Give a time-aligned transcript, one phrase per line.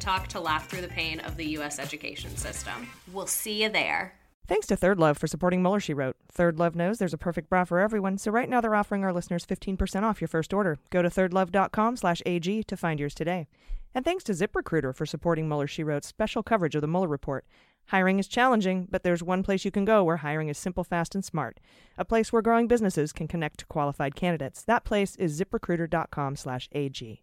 [0.00, 1.78] Talk to laugh through the pain of the U.S.
[1.78, 2.88] education system.
[3.12, 4.14] We'll see you there.
[4.48, 6.16] Thanks to Third Love for supporting Mueller, She Wrote.
[6.32, 9.12] Third Love knows there's a perfect bra for everyone, so right now they're offering our
[9.12, 10.78] listeners 15% off your first order.
[10.90, 13.46] Go to thirdlove.com slash AG to find yours today.
[13.94, 17.44] And thanks to ZipRecruiter for supporting Mueller, She Wrote's special coverage of the Mueller Report.
[17.86, 21.14] Hiring is challenging, but there's one place you can go where hiring is simple, fast,
[21.14, 21.60] and smart.
[21.98, 24.62] A place where growing businesses can connect to qualified candidates.
[24.62, 27.22] That place is ziprecruiter.com slash AG.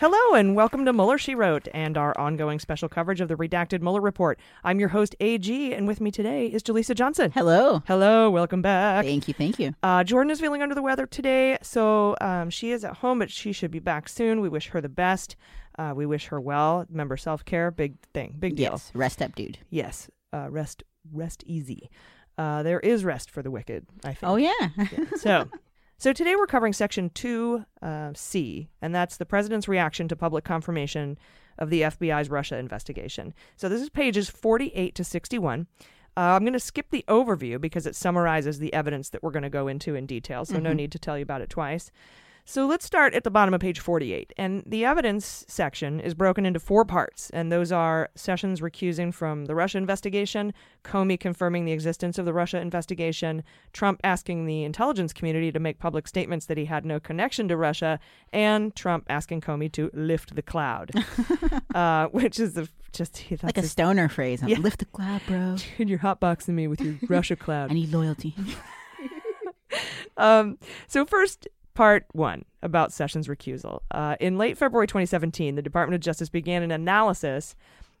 [0.00, 3.82] Hello and welcome to Mueller, She Wrote, and our ongoing special coverage of the redacted
[3.82, 4.40] Mueller report.
[4.64, 7.30] I'm your host, AG, and with me today is Jaleesa Johnson.
[7.32, 7.82] Hello.
[7.86, 9.04] Hello, welcome back.
[9.04, 9.74] Thank you, thank you.
[9.82, 13.30] Uh, Jordan is feeling under the weather today, so um, she is at home, but
[13.30, 14.40] she should be back soon.
[14.40, 15.36] We wish her the best.
[15.78, 16.86] Uh, we wish her well.
[16.88, 18.72] Remember, self care, big thing, big deal.
[18.72, 19.58] Yes, rest up, dude.
[19.68, 20.82] Yes, uh, rest,
[21.12, 21.90] rest easy.
[22.38, 23.84] Uh, there is rest for the wicked.
[24.02, 24.30] I think.
[24.30, 24.68] Oh yeah.
[24.78, 25.04] yeah.
[25.18, 25.50] So.
[26.00, 31.18] So today we're covering Section 2C, uh, and that's the president's reaction to public confirmation
[31.58, 33.34] of the FBI's Russia investigation.
[33.56, 35.66] So this is pages 48 to 61.
[36.16, 39.42] Uh, I'm going to skip the overview because it summarizes the evidence that we're going
[39.42, 40.62] to go into in detail, so mm-hmm.
[40.62, 41.90] no need to tell you about it twice.
[42.44, 44.32] So let's start at the bottom of page 48.
[44.36, 47.30] And the evidence section is broken into four parts.
[47.30, 50.52] And those are Sessions recusing from the Russia investigation,
[50.84, 55.78] Comey confirming the existence of the Russia investigation, Trump asking the intelligence community to make
[55.78, 58.00] public statements that he had no connection to Russia,
[58.32, 60.90] and Trump asking Comey to lift the cloud,
[61.74, 64.42] uh, which is the, just like a stoner phrase.
[64.44, 64.58] Yeah.
[64.58, 65.56] Lift the cloud, bro.
[65.78, 67.70] Dude, you're hotboxing me with your Russia cloud.
[67.70, 68.34] I need loyalty.
[70.16, 70.58] um,
[70.88, 71.46] so first,
[71.80, 73.80] Part one about Sessions' recusal.
[73.90, 77.56] Uh, in late February 2017, the Department of Justice began an analysis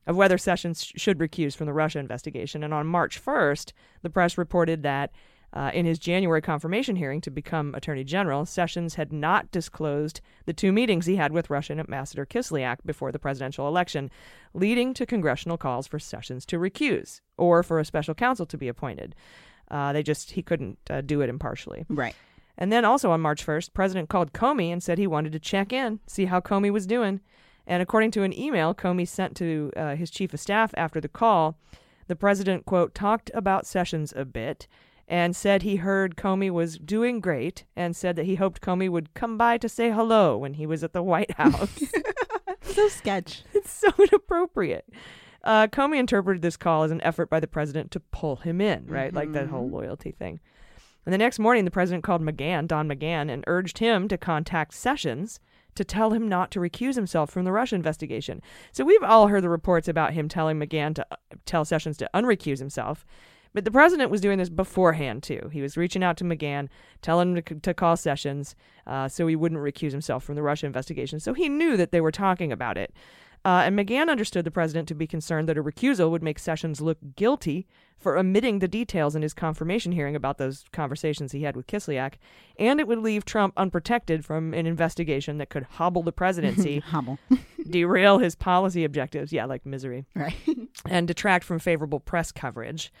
[0.06, 2.62] of whether Sessions sh- should recuse from the Russia investigation.
[2.62, 5.12] And on March 1st, the press reported that
[5.54, 10.52] uh, in his January confirmation hearing to become Attorney General, Sessions had not disclosed the
[10.52, 14.10] two meetings he had with Russian Ambassador Kislyak before the presidential election,
[14.52, 18.68] leading to congressional calls for Sessions to recuse or for a special counsel to be
[18.68, 19.14] appointed.
[19.70, 21.86] Uh, they just he couldn't uh, do it impartially.
[21.88, 22.14] Right.
[22.60, 25.72] And then also on March 1st, President called Comey and said he wanted to check
[25.72, 27.20] in, see how Comey was doing.
[27.66, 31.08] And according to an email Comey sent to uh, his chief of staff after the
[31.08, 31.56] call,
[32.06, 34.68] the president, quote, talked about Sessions a bit
[35.08, 39.14] and said he heard Comey was doing great and said that he hoped Comey would
[39.14, 41.82] come by to say hello when he was at the White House.
[42.62, 43.42] so sketch.
[43.54, 44.88] It's so inappropriate.
[45.42, 48.86] Uh, Comey interpreted this call as an effort by the president to pull him in,
[48.86, 49.08] right?
[49.08, 49.16] Mm-hmm.
[49.16, 49.76] Like that whole mm-hmm.
[49.76, 50.40] loyalty thing.
[51.06, 54.74] And the next morning, the president called McGahn, Don McGahn, and urged him to contact
[54.74, 55.40] Sessions
[55.74, 58.42] to tell him not to recuse himself from the Russia investigation.
[58.72, 61.16] So we've all heard the reports about him telling McGahn to uh,
[61.46, 63.06] tell Sessions to unrecuse himself.
[63.52, 65.48] But the president was doing this beforehand, too.
[65.52, 66.68] He was reaching out to McGahn,
[67.02, 68.54] telling him to, to call Sessions
[68.86, 71.18] uh, so he wouldn't recuse himself from the Russia investigation.
[71.18, 72.92] So he knew that they were talking about it.
[73.44, 76.80] Uh, and McGahn understood the president to be concerned that a recusal would make Sessions
[76.80, 77.66] look guilty
[77.98, 82.14] for omitting the details in his confirmation hearing about those conversations he had with Kislyak,
[82.58, 87.18] and it would leave Trump unprotected from an investigation that could hobble the presidency, Hobble.
[87.70, 90.34] derail his policy objectives, yeah, like misery, Right.
[90.88, 92.92] and detract from favorable press coverage.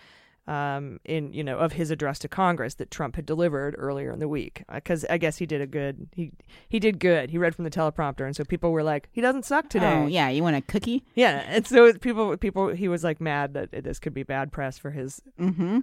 [0.50, 4.18] Um, in you know of his address to Congress that Trump had delivered earlier in
[4.18, 6.32] the week, because I guess he did a good he
[6.68, 7.30] he did good.
[7.30, 9.92] He read from the teleprompter, and so people were like, he doesn't suck today.
[9.92, 10.28] Oh, yeah.
[10.28, 11.04] You want a cookie?
[11.14, 14.76] Yeah, and so people, people, he was like mad that this could be bad press
[14.76, 15.22] for his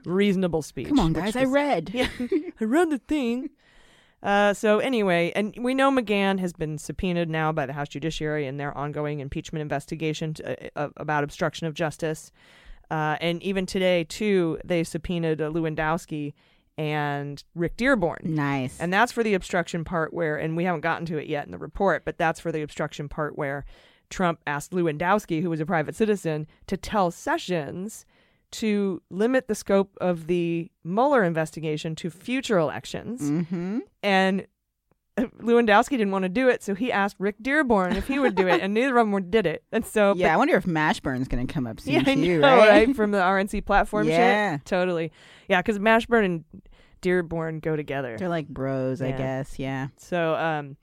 [0.05, 0.89] reasonable speech.
[0.89, 1.37] Come on, guys.
[1.37, 1.91] I read.
[1.93, 2.09] Yeah,
[2.59, 3.49] I read the thing.
[4.21, 8.45] Uh, so anyway, and we know McGahn has been subpoenaed now by the House Judiciary
[8.47, 12.31] in their ongoing impeachment investigation to, uh, about obstruction of justice.
[12.89, 16.33] Uh, and even today, too, they subpoenaed uh, Lewandowski
[16.77, 18.21] and Rick Dearborn.
[18.23, 18.79] Nice.
[18.79, 21.51] And that's for the obstruction part where, and we haven't gotten to it yet in
[21.51, 23.65] the report, but that's for the obstruction part where
[24.09, 28.05] Trump asked Lewandowski, who was a private citizen, to tell Sessions
[28.49, 33.21] to limit the scope of the Mueller investigation to future elections.
[33.21, 33.79] Mm-hmm.
[34.03, 34.47] And
[35.17, 38.47] Lewandowski didn't want to do it, so he asked Rick Dearborn if he would do
[38.47, 39.63] it, and neither of them did it.
[39.71, 42.39] And so, Yeah, but- I wonder if Mashburn's going to come up soon yeah, too,
[42.39, 42.69] know, right?
[42.87, 42.95] right?
[42.95, 44.57] From the RNC platform Yeah.
[44.57, 44.65] shit.
[44.65, 45.11] Totally.
[45.47, 46.43] Yeah, because Mashburn and
[47.01, 48.15] Dearborn go together.
[48.17, 49.57] They're like bros, I guess.
[49.59, 49.87] Yeah.
[49.97, 50.77] So, um,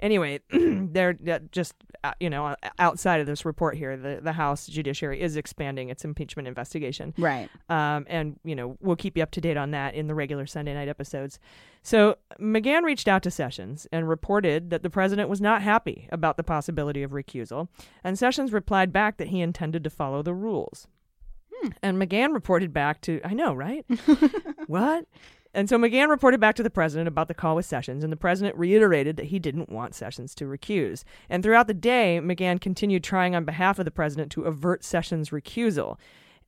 [0.00, 1.14] anyway, they're
[1.52, 1.74] just
[2.20, 6.48] you know outside of this report here, the the House Judiciary is expanding its impeachment
[6.48, 7.48] investigation, Right.
[7.68, 10.46] Um, and you know we'll keep you up to date on that in the regular
[10.46, 11.38] Sunday night episodes.
[11.82, 16.36] So McGahn reached out to Sessions and reported that the president was not happy about
[16.36, 17.68] the possibility of recusal,
[18.04, 20.88] and Sessions replied back that he intended to follow the rules.
[21.82, 23.84] And McGahn reported back to, I know, right?
[24.68, 25.06] what?
[25.54, 28.16] And so McGahn reported back to the president about the call with Sessions, and the
[28.16, 31.04] president reiterated that he didn't want Sessions to recuse.
[31.28, 35.30] And throughout the day, McGahn continued trying on behalf of the president to avert Sessions'
[35.30, 35.96] recusal.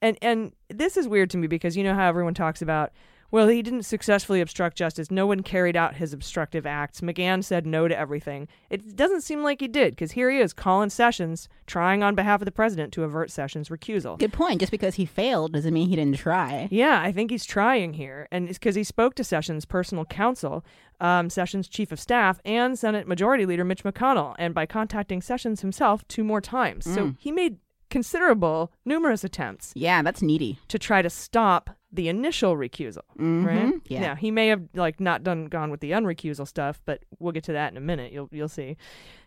[0.02, 2.92] And and this is weird to me because you know how everyone talks about
[3.30, 5.10] well, he didn't successfully obstruct justice.
[5.10, 7.00] No one carried out his obstructive acts.
[7.00, 8.48] McGahn said no to everything.
[8.70, 12.40] It doesn't seem like he did, because here he is calling Sessions, trying on behalf
[12.40, 14.18] of the president to avert Sessions' recusal.
[14.18, 14.60] Good point.
[14.60, 16.68] Just because he failed doesn't mean he didn't try.
[16.70, 20.64] Yeah, I think he's trying here, and it's because he spoke to Sessions' personal counsel,
[21.00, 25.60] um, Sessions' chief of staff, and Senate Majority Leader Mitch McConnell, and by contacting Sessions
[25.60, 26.84] himself two more times.
[26.84, 27.16] So Mm.
[27.18, 27.58] he made
[27.90, 29.72] considerable, numerous attempts.
[29.74, 30.58] Yeah, that's needy.
[30.68, 33.66] To try to stop the initial recusal, right?
[33.74, 34.00] Mhm, yeah.
[34.00, 37.44] Now he may have like not done gone with the unrecusal stuff, but we'll get
[37.44, 38.12] to that in a minute.
[38.12, 38.76] You'll you'll see.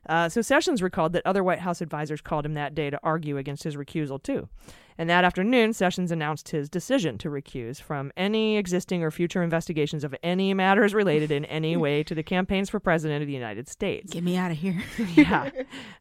[0.08, 3.38] Uh, so Sessions recalled that other White House advisors called him that day to argue
[3.38, 4.50] against his recusal too.
[4.96, 10.04] And that afternoon, Sessions announced his decision to recuse from any existing or future investigations
[10.04, 13.68] of any matters related in any way to the campaigns for president of the United
[13.68, 14.14] States.
[14.14, 14.84] Get me out of here.
[15.16, 15.50] yeah,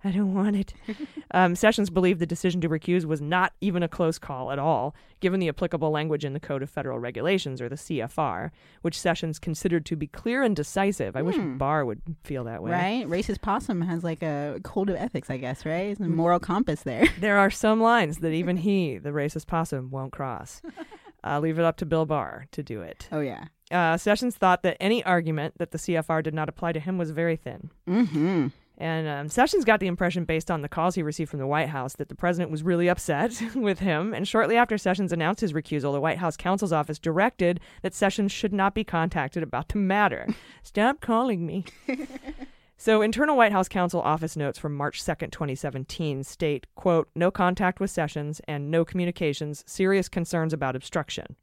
[0.05, 0.75] I don't want it.
[1.35, 4.95] Um, Sessions believed the decision to recuse was not even a close call at all,
[5.23, 8.51] given the applicable language in the Code of Federal Regulations, or the CFR,
[8.83, 11.17] which Sessions considered to be clear and decisive.
[11.17, 11.57] I wish Hmm.
[11.57, 12.73] Barr would feel that way.
[12.73, 13.07] Right?
[13.09, 15.87] Racist possum has like a code of ethics, I guess, right?
[15.93, 17.07] It's a moral compass there.
[17.21, 20.61] There are some lines that even he, the racist possum, won't cross.
[21.25, 23.07] Uh, leave it up to Bill Barr to do it.
[23.13, 23.45] Oh, yeah.
[23.71, 27.13] Uh, Sessions thought that any argument that the CFR did not apply to him was
[27.13, 27.71] very thin.
[27.89, 28.49] Mm-hmm.
[28.79, 31.69] And um, Sessions got the impression, based on the calls he received from the White
[31.69, 34.13] House, that the president was really upset with him.
[34.15, 38.33] And shortly after Sessions announced his recusal, the White House counsel's office directed that Sessions
[38.33, 40.27] should not be contacted about the matter.
[40.63, 41.65] Stop calling me.
[42.85, 47.79] So, internal White House counsel office notes from March 2nd, 2017 state, quote, no contact
[47.79, 51.37] with Sessions and no communications, serious concerns about obstruction,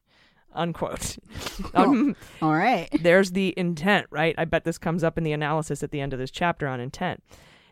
[0.53, 1.18] unquote.
[1.74, 2.88] Um, All right.
[3.01, 4.34] there's the intent, right?
[4.38, 6.79] I bet this comes up in the analysis at the end of this chapter on
[6.79, 7.22] intent.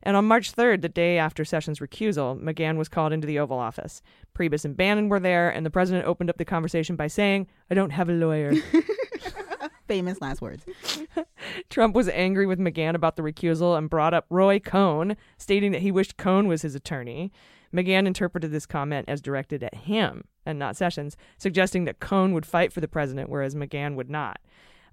[0.03, 3.59] And on March 3rd, the day after Sessions' recusal, McGahn was called into the Oval
[3.59, 4.01] Office.
[4.37, 7.75] Priebus and Bannon were there, and the president opened up the conversation by saying, I
[7.75, 8.53] don't have a lawyer.
[9.87, 10.65] Famous last words.
[11.69, 15.81] Trump was angry with McGahn about the recusal and brought up Roy Cohn, stating that
[15.81, 17.31] he wished Cohn was his attorney.
[17.73, 22.45] McGahn interpreted this comment as directed at him and not Sessions, suggesting that Cohn would
[22.45, 24.39] fight for the president, whereas McGahn would not.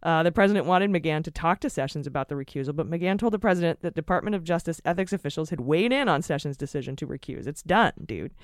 [0.04, 3.32] Uh, the president wanted McGahn to talk to Sessions about the recusal, but McGahn told
[3.32, 7.06] the president that Department of Justice ethics officials had weighed in on Sessions' decision to
[7.06, 7.46] recuse.
[7.46, 8.34] It's done, dude.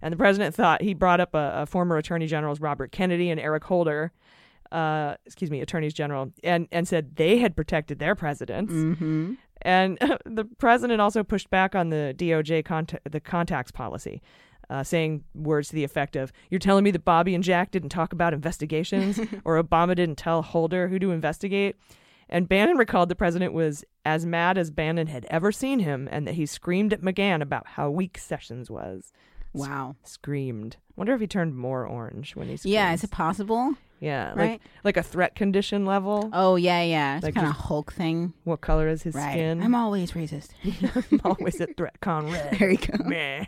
[0.00, 3.38] And the president thought he brought up a, a former Attorney Generals Robert Kennedy and
[3.38, 4.12] Eric Holder
[4.72, 8.72] uh, excuse me, attorneys general, and and said they had protected their presidents.
[8.72, 9.34] Mm-hmm.
[9.62, 14.22] And the president also pushed back on the DOJ cont- the contacts policy,
[14.68, 17.90] uh, saying words to the effect of, "You're telling me that Bobby and Jack didn't
[17.90, 21.76] talk about investigations, or Obama didn't tell Holder who to investigate."
[22.32, 26.28] And Bannon recalled the president was as mad as Bannon had ever seen him, and
[26.28, 29.12] that he screamed at McGahn about how weak Sessions was.
[29.52, 29.96] Wow.
[30.04, 30.76] screamed.
[30.94, 32.74] Wonder if he turned more orange when he screamed.
[32.74, 33.74] Yeah, is it possible?
[34.00, 34.62] Yeah, like Right.
[34.82, 36.30] like a threat condition level.
[36.32, 37.16] Oh yeah, yeah.
[37.16, 38.32] It's Like kind of Hulk thing.
[38.44, 39.32] What color is his Right.
[39.32, 39.62] skin?
[39.62, 40.50] I'm always racist.
[41.12, 42.56] I'm always a threat con red.
[42.58, 43.04] There you go.
[43.04, 43.44] Meh.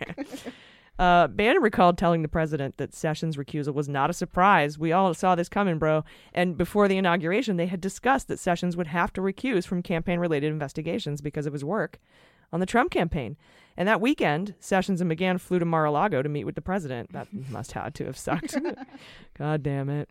[0.98, 4.78] Uh, Bannon recalled telling the president that Sessions' recusal was not a surprise.
[4.78, 6.04] We all saw this coming, bro.
[6.34, 10.20] And before the inauguration, they had discussed that Sessions would have to recuse from campaign
[10.20, 11.98] related investigations because of his work
[12.52, 13.36] on the Trump campaign.
[13.76, 16.60] And that weekend, Sessions and McGahn flew to Mar a Lago to meet with the
[16.62, 17.10] president.
[17.14, 18.54] That must have to have sucked.
[19.36, 20.10] God damn it.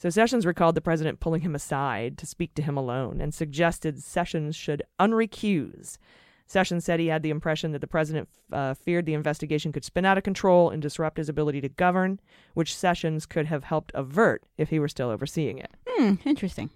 [0.00, 4.02] So Sessions recalled the president pulling him aside to speak to him alone and suggested
[4.02, 5.98] Sessions should unrecuse.
[6.46, 10.06] Sessions said he had the impression that the president uh, feared the investigation could spin
[10.06, 12.18] out of control and disrupt his ability to govern,
[12.54, 15.70] which Sessions could have helped avert if he were still overseeing it.
[15.86, 16.70] Hmm, interesting.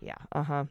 [0.00, 0.64] Yeah, uh huh.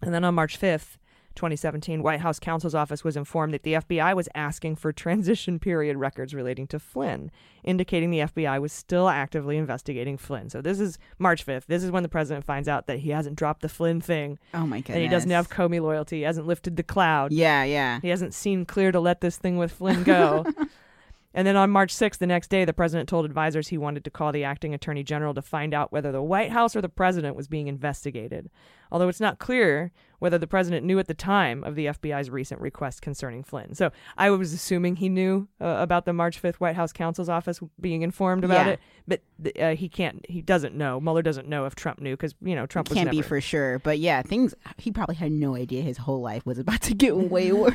[0.00, 0.96] And then on March 5th,
[1.36, 5.96] 2017, White House counsel's office was informed that the FBI was asking for transition period
[5.96, 7.30] records relating to Flynn,
[7.62, 10.50] indicating the FBI was still actively investigating Flynn.
[10.50, 11.66] So this is March 5th.
[11.66, 14.38] This is when the president finds out that he hasn't dropped the Flynn thing.
[14.54, 14.94] Oh my goodness.
[14.96, 16.18] And he doesn't have Comey loyalty.
[16.18, 17.32] He hasn't lifted the cloud.
[17.32, 18.00] Yeah, yeah.
[18.00, 20.46] He hasn't seen clear to let this thing with Flynn go.
[21.34, 24.10] and then on March 6th, the next day, the president told advisors he wanted to
[24.10, 27.36] call the acting attorney general to find out whether the White House or the president
[27.36, 28.50] was being investigated.
[28.90, 32.58] Although it's not clear whether the president knew at the time of the FBI's recent
[32.58, 33.74] request concerning Flynn.
[33.74, 37.60] So I was assuming he knew uh, about the March 5th White House counsel's office
[37.78, 38.72] being informed about Yeah.
[38.72, 40.98] it, but th- uh, he can't, he doesn't know.
[41.00, 43.78] Mueller doesn't know if Trump knew because, you know, Trump was Can't be for sure,
[43.80, 44.54] but yeah, things.
[44.78, 47.74] He probably had no idea his whole life was about to get way worse.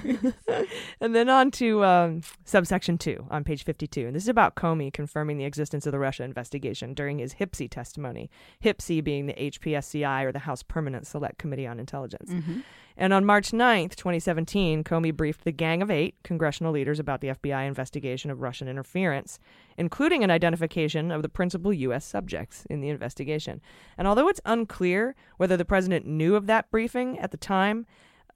[1.00, 4.08] And then on to um, subsection two on page 52.
[4.08, 7.70] And this is about Comey confirming the existence of the Russia investigation during his HIPSI
[7.70, 8.32] testimony.
[8.64, 12.32] HIPSI being the HPSCI or the House Permanent Select Committee on Intelligence.
[12.32, 12.64] Mhm.
[12.98, 17.30] And on March 9th, 2017, Comey briefed the Gang of Eight congressional leaders about the
[17.30, 19.40] FBI investigation of Russian interference,
[19.78, 22.06] including an identification of the principal U.S.
[22.06, 23.62] subjects in the investigation.
[23.98, 27.86] And although it's unclear whether the president knew of that briefing at the time,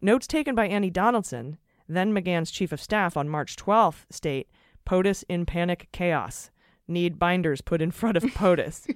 [0.01, 1.57] notes taken by Annie Donaldson,
[1.88, 4.48] then McGahn's chief of staff on March 12th, state
[4.86, 6.50] POTUS in panic chaos.
[6.87, 8.87] Need binders put in front of POTUS.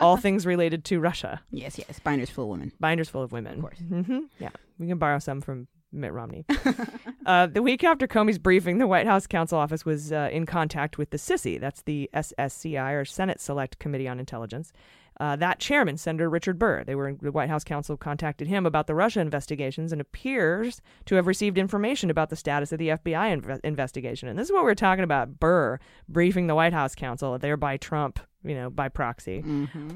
[0.00, 1.40] All things related to Russia.
[1.50, 1.98] yes, yes.
[1.98, 2.72] Binders full of women.
[2.78, 3.54] Binders full of women.
[3.54, 3.78] Of course.
[3.78, 6.44] hmm Yeah, we can borrow some from Mitt Romney.
[7.26, 10.98] uh, the week after Comey's briefing, the White House counsel office was uh, in contact
[10.98, 14.72] with the SISI, that's the SSCI or Senate Select Committee on Intelligence.
[15.20, 18.86] Uh, that chairman, Senator Richard Burr, they were the White House counsel contacted him about
[18.86, 23.40] the Russia investigations and appears to have received information about the status of the FBI
[23.40, 24.28] inve- investigation.
[24.28, 28.20] And this is what we're talking about: Burr briefing the White House counsel, thereby Trump,
[28.44, 29.42] you know, by proxy,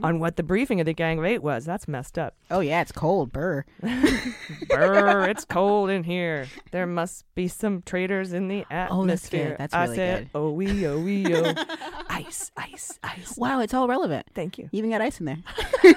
[0.03, 1.65] on what the briefing of the Gang of Eight was.
[1.65, 2.35] That's messed up.
[2.51, 3.65] Oh yeah, it's cold, burr.
[3.81, 6.47] Brr, it's cold in here.
[6.73, 9.41] There must be some traitors in the Oh, that's good.
[9.41, 9.57] atmosphere.
[9.59, 10.31] That's I said, good.
[10.35, 11.55] oh wee, oh wee, oh.
[12.09, 13.37] ice, ice, ice.
[13.39, 14.27] Wow, it's all relevant.
[14.35, 14.65] Thank you.
[14.73, 15.39] You even got ice in there.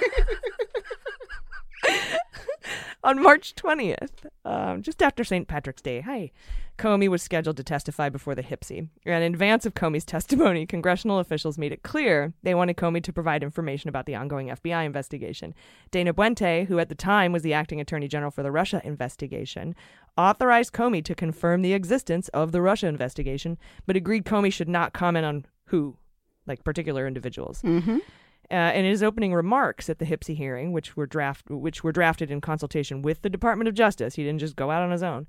[3.04, 5.48] On March 20th, um, just after St.
[5.48, 6.32] Patrick's Day, hi,
[6.77, 8.89] Comey was scheduled to testify before the HIPSI.
[9.05, 13.13] And in advance of Comey's testimony, congressional officials made it clear they wanted Comey to
[13.13, 15.53] provide information about the ongoing FBI investigation.
[15.91, 19.75] Dana Boente, who at the time was the acting attorney general for the Russia investigation,
[20.17, 24.94] authorized Comey to confirm the existence of the Russia investigation, but agreed Comey should not
[24.94, 25.98] comment on who,
[26.46, 27.62] like particular individuals.
[27.62, 28.00] Mm-hmm.
[28.51, 32.29] Uh, in his opening remarks at the HIPSI hearing, which were draft which were drafted
[32.29, 35.25] in consultation with the Department of Justice, he didn't just go out on his own.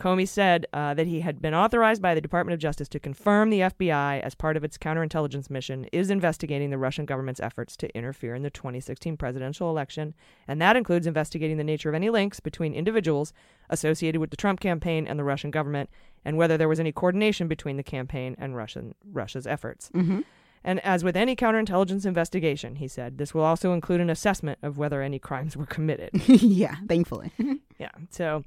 [0.00, 3.50] Comey said uh, that he had been authorized by the Department of Justice to confirm
[3.50, 7.94] the FBI, as part of its counterintelligence mission, is investigating the Russian government's efforts to
[7.94, 10.14] interfere in the 2016 presidential election,
[10.48, 13.34] and that includes investigating the nature of any links between individuals
[13.68, 15.90] associated with the Trump campaign and the Russian government,
[16.24, 19.90] and whether there was any coordination between the campaign and Russian Russia's efforts.
[19.94, 20.20] Mm-hmm.
[20.64, 24.78] And as with any counterintelligence investigation, he said, this will also include an assessment of
[24.78, 26.10] whether any crimes were committed.
[26.26, 27.32] yeah, thankfully.
[27.78, 27.90] yeah.
[28.10, 28.44] So,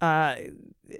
[0.00, 0.36] uh,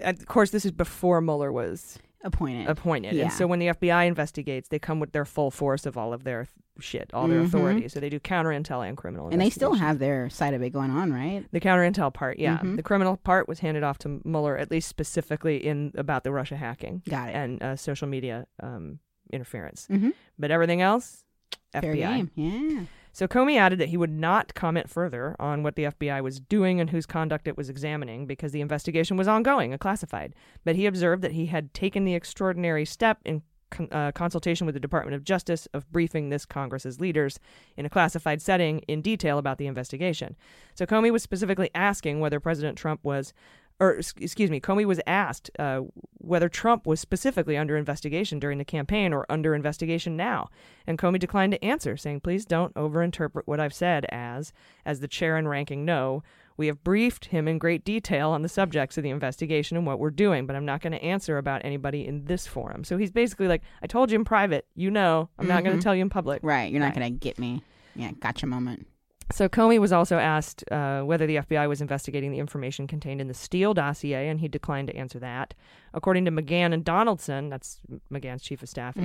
[0.01, 2.69] of course, this is before Mueller was Appointed.
[2.69, 3.15] appointed.
[3.15, 3.25] Yeah.
[3.25, 6.25] And so when the FBI investigates, they come with their full force of all of
[6.25, 7.47] their th- shit, all their Mhm.
[7.47, 7.89] authority.
[7.89, 10.91] So they do counterintel and criminal and they still have their side of it going
[10.91, 11.45] on, right?
[11.53, 12.59] The counterintel part, yeah.
[12.59, 12.77] Mhm.
[12.77, 16.57] The criminal part was handed off to Mueller, at least specifically in about the Russia
[16.57, 17.03] hacking.
[17.09, 17.35] Got it.
[17.35, 18.99] And uh, social media um,
[19.33, 19.87] interference.
[19.91, 20.13] Mhm.
[20.39, 21.25] But everything else,
[21.73, 22.17] Fair FBI.
[22.17, 22.31] game.
[22.35, 22.85] Yeah.
[23.13, 26.81] So Comey added that he would not comment further on what the FBI was doing
[26.81, 30.35] and whose conduct it was examining because the investigation was ongoing and classified.
[30.65, 34.75] But he observed that he had taken the extraordinary step in con- uh, consultation with
[34.75, 37.39] the Department of Justice of briefing this Congress's leaders
[37.77, 40.37] in a classified setting in detail about the investigation.
[40.75, 43.33] So Comey was specifically asking whether President Trump was
[43.81, 45.83] or excuse me, Comey was asked uh,
[46.19, 50.49] whether Trump was specifically under investigation during the campaign or under investigation now,
[50.87, 54.53] and Comey declined to answer, saying, "Please don't overinterpret what I've said as,
[54.85, 56.23] as the chair and ranking know.
[56.57, 60.01] We have briefed him in great detail on the subjects of the investigation and what
[60.01, 63.13] we're doing, but I'm not going to answer about anybody in this forum." So he's
[63.13, 64.67] basically like, "I told you in private.
[64.75, 66.73] You know, I'm not going to tell you in public." Right.
[66.73, 67.63] You're not going to get me.
[67.95, 68.87] Yeah, gotcha moment.
[69.31, 73.29] So Comey was also asked uh, whether the FBI was investigating the information contained in
[73.29, 75.53] the Steele dossier, and he declined to answer that.
[75.93, 77.81] According to McGahn and Donaldson, that's
[78.11, 79.05] McGahn's chief of staff, Mhm.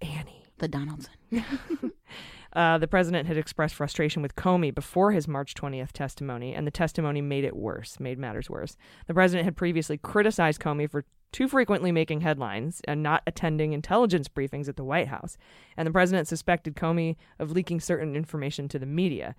[0.00, 0.42] Annie.
[0.58, 1.12] The Donaldson.
[2.52, 6.70] Uh, the president had expressed frustration with Comey before his March 20th testimony, and the
[6.70, 8.76] testimony made it worse, made matters worse.
[9.06, 14.28] The president had previously criticized Comey for too frequently making headlines and not attending intelligence
[14.28, 15.36] briefings at the White House,
[15.76, 19.34] and the president suspected Comey of leaking certain information to the media.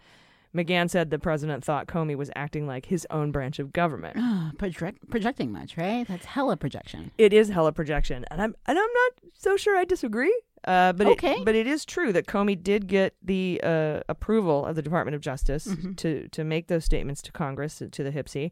[0.56, 4.18] McGahn said the president thought Comey was acting like his own branch of government.
[4.30, 6.08] Ah, project, projecting much, right?
[6.08, 7.12] That's hella projection.
[7.18, 10.34] It is hella projection, and I'm and I'm not so sure I disagree.
[10.66, 11.34] Uh, but Okay.
[11.34, 15.16] it, but it is true that Comey did get the uh, approval of the Department
[15.16, 15.96] of Justice Mhm.
[15.98, 18.52] to to make those statements to Congress to the HIPSI,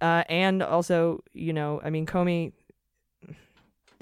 [0.00, 2.52] uh, and also you know I mean Comey.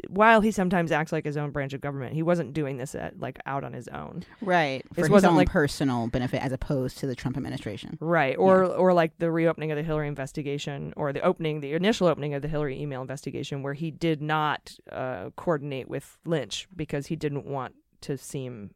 [0.08, 3.18] While he sometimes acts like his own branch of government, he wasn't doing this at,
[3.18, 4.24] like out on his own.
[4.40, 4.82] Right.
[4.88, 7.98] For This his wasn't own like personal benefit as opposed to the Trump administration.
[8.00, 8.36] Right.
[8.38, 12.34] Or or like the reopening of the Hillary investigation or the opening the initial opening
[12.34, 17.16] of the Hillary email investigation where he did not uh, coordinate with Lynch because he
[17.16, 18.70] didn't want to seem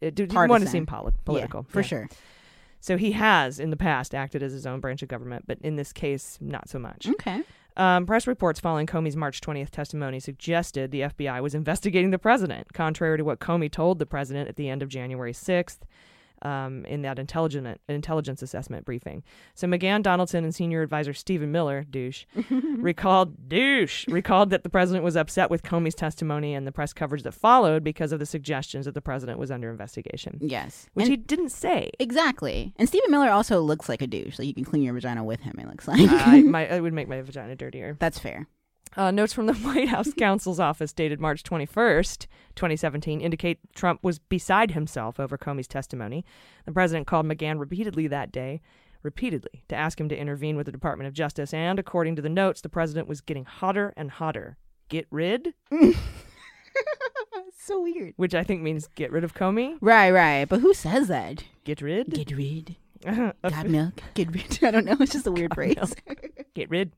[0.00, 1.62] it didn't want to seem poli- Yeah, political.
[1.68, 2.08] for sure.
[2.80, 5.74] So he has in the past acted as his own branch of government, but in
[5.76, 7.08] this case not so much.
[7.08, 7.42] Okay.
[7.78, 12.72] Um, press reports following Comey's March 20th testimony suggested the FBI was investigating the president,
[12.74, 15.78] contrary to what Comey told the president at the end of January 6th
[16.42, 19.22] um, in that intelligent, intelligence assessment briefing.
[19.54, 22.24] So McGahn, Donaldson, and senior advisor Stephen Miller, douche,
[22.76, 27.22] recalled douche recalled that the president was upset with Comey's testimony and the press coverage
[27.22, 30.38] that followed because of the suggestions that the president was under investigation.
[30.40, 30.88] Yes.
[30.94, 31.90] which And- he didn't say.
[31.98, 32.72] Exactly.
[32.76, 34.38] And Stephen Miller also looks like a douche.
[34.38, 36.00] Like you can clean your vagina with him, it looks like.
[36.10, 37.96] I, my, it would make my vagina dirtier.
[37.98, 38.46] That's fair.
[38.96, 44.18] Uh, notes from the White House counsel's office dated March 21st, 2017, indicate Trump was
[44.18, 46.24] beside himself over Comey's testimony.
[46.66, 48.60] The president called McGahn repeatedly that day,
[49.02, 51.54] repeatedly, to ask him to intervene with the Department of Justice.
[51.54, 54.56] And according to the notes, the president was getting hotter and hotter.
[54.88, 55.52] Get rid,
[57.58, 58.14] so weird.
[58.16, 59.76] which I think means get rid of Comey.
[59.80, 60.48] Right, right.
[60.48, 61.44] But who says that?
[61.64, 62.10] Get rid.
[62.10, 62.76] Get rid.
[63.04, 64.00] Got God milk.
[64.14, 64.58] Get rid.
[64.62, 64.96] I don't know.
[64.98, 65.94] It's just a weird phrase.
[66.54, 66.92] Get rid.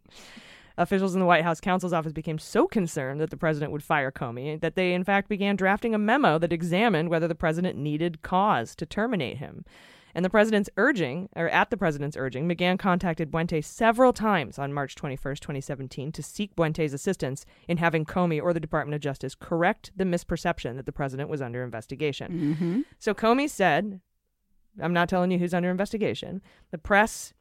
[0.81, 4.11] Officials in the White House counsel's office became so concerned that the president would fire
[4.11, 8.23] Comey that they, in fact, began drafting a memo that examined whether the president needed
[8.23, 9.67] cause to terminate him.
[10.15, 14.73] And the president's urging, or at the president's urging, McGahn contacted Boente several times on
[14.73, 19.35] March 21st, 2017, to seek Boente's assistance in having Comey or the Department of Justice
[19.35, 22.57] correct the misperception that the president was under investigation.
[22.57, 22.81] Mm-hmm.
[22.99, 24.01] So Comey said,
[24.81, 26.41] I'm not telling you who's under investigation.
[26.71, 27.35] The press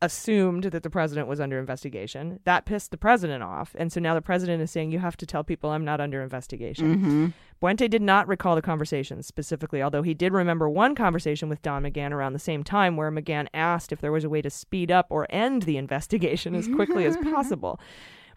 [0.00, 2.38] assumed that the president was under investigation.
[2.44, 3.74] That pissed the president off.
[3.78, 6.22] And so now the president is saying, You have to tell people I'm not under
[6.22, 6.98] investigation.
[6.98, 7.32] Mhm.
[7.60, 11.82] Boente did not recall the conversations specifically, although he did remember one conversation with Don
[11.82, 14.92] McGahn around the same time where McGahn asked if there was a way to speed
[14.92, 17.80] up or end the investigation as quickly as possible.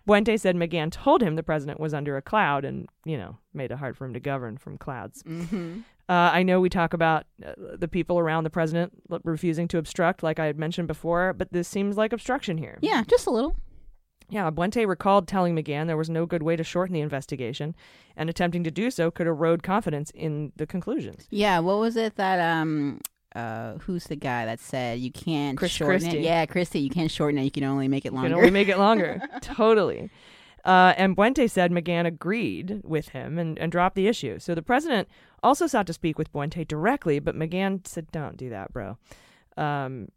[0.08, 3.70] Boente said McGahn told him the president was under a cloud and, you know, made
[3.72, 5.22] it hard for him to govern from clouds.
[5.22, 5.82] Mm-hmm.
[6.12, 9.78] Uh, I know we talk about uh, the people around the president l- refusing to
[9.78, 12.78] obstruct, like I had mentioned before, but this seems like obstruction here.
[12.82, 13.56] Yeah, just a little.
[14.30, 17.76] Yeah, Boente recalled telling McGahn there was no good way to shorten the investigation,
[18.18, 21.28] and attempting to do so could erode confidence in the conclusions.
[21.30, 23.00] Yeah, what was it that um
[23.34, 26.18] uh who's the guy that said you can't Chris shorten Christie.
[26.20, 26.24] it?
[26.26, 28.30] Yeah, Christie, you can't shorten it, you can only make it You longer.
[28.30, 29.22] can only make it longer.
[29.42, 30.10] totally.
[30.64, 34.38] Uh, and Boente said McGahn agreed with him and, and dropped the issue.
[34.40, 35.08] So the president
[35.42, 38.98] also sought to speak with Boente directly, but McGahn said, "Don't do that, bro.
[39.58, 40.10] Um,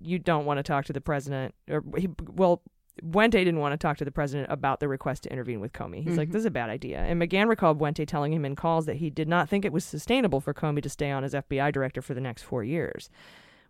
[0.00, 2.62] you don't want to talk to the president." Or he, well,
[3.02, 6.04] Boente didn't want to talk to the president about the request to intervene with Comey.
[6.04, 6.32] He's like, Mhm.
[6.32, 9.10] "This is a bad idea." And McGahn recalled Boente telling him in calls that he
[9.10, 12.14] did not think it was sustainable for Comey to stay on as FBI director for
[12.14, 13.10] the next four years,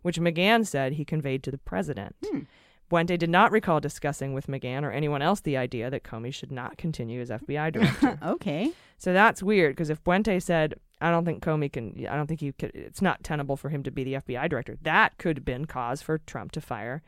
[0.03, 2.15] which McGahn said he conveyed to the president.
[2.89, 6.51] Boente did not recall discussing with McGahn or anyone else the idea that Comey should
[6.51, 8.19] not continue as FBI director.
[8.23, 8.71] okay.
[8.97, 12.41] So that's weird because if Boente said, I don't think Comey can, I don't think
[12.41, 15.45] he could, it's not tenable for him to be the FBI director, that could have
[15.45, 17.01] been cause for Trump to fire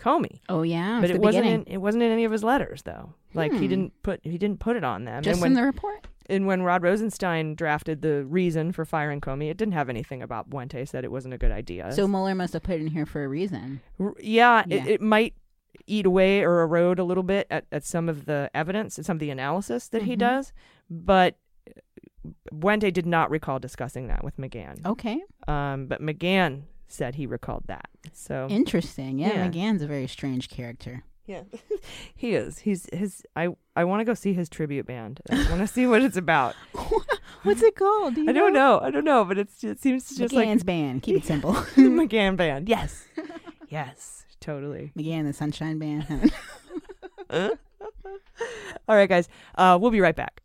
[0.00, 0.40] Comey.
[0.48, 1.46] Oh yeah, but it wasn't.
[1.46, 3.14] In, it wasn't in any of his letters though.
[3.34, 3.66] Like he Hmm.
[3.68, 5.22] didn't put he didn't put it on them.
[5.22, 6.06] Just and when, in the report.
[6.28, 10.48] And when Rod Rosenstein drafted the reason for firing Comey, it didn't have anything about
[10.48, 11.90] Boente said it wasn't a good idea.
[11.92, 13.80] So Mueller must have put it in here for a reason.
[13.98, 14.76] R- yeah, Yeah.
[14.76, 15.34] It, it might
[15.86, 19.16] eat away or erode a little bit at, at some of the evidence and some
[19.16, 20.18] of the analysis that he Mhm.
[20.18, 20.52] does,
[20.88, 21.36] but
[22.52, 24.84] Boente did not recall discussing that with McGahn.
[24.86, 25.20] Okay.
[25.48, 27.88] Um, but McGahn said he recalled that.
[28.12, 29.18] So Interesting.
[29.18, 29.48] Yeah, Yeah.
[29.48, 31.04] McGahn's a very strange character.
[31.26, 31.42] Yeah.
[32.16, 32.58] he is.
[32.60, 33.22] He's his.
[33.36, 35.20] I I want to go see his tribute band.
[35.30, 36.54] I want to see what it's about.
[37.44, 38.16] What's it called?
[38.16, 38.80] Do you I don't know.
[38.80, 41.02] I don't know, but it's it seems to just McGahn's like band.
[41.02, 41.52] Keep it simple.
[41.52, 42.68] McGahn band.
[42.68, 43.06] Yes.
[43.68, 44.24] yes.
[44.40, 44.90] Totally.
[44.98, 46.32] McGahn, the Sunshine Band.
[48.88, 49.28] All right, guys.
[49.54, 50.39] Uh, we'll be right back.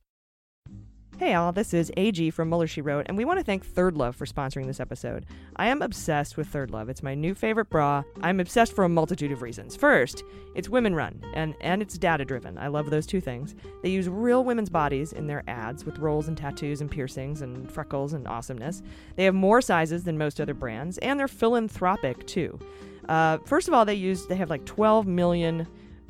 [1.17, 1.53] Hey, all.
[1.53, 4.25] This is AG from Mueller She Wrote, and we want to thank Third Love for
[4.25, 5.25] sponsoring this episode.
[5.55, 6.89] I am obsessed with Third Love.
[6.89, 8.03] It's my new favorite bra.
[8.21, 9.77] I'm obsessed for a multitude of reasons.
[9.77, 10.25] First,
[10.55, 12.57] it's women run, and, and it's data driven.
[12.57, 13.55] I love those two things.
[13.81, 17.71] They use real women's bodies in their ads with rolls and tattoos and piercings and
[17.71, 18.83] freckles and awesomeness.
[19.15, 22.59] They have more sizes than most other brands, and they're philanthropic too.
[23.07, 25.65] Uh, first of all, they use they have like 12 million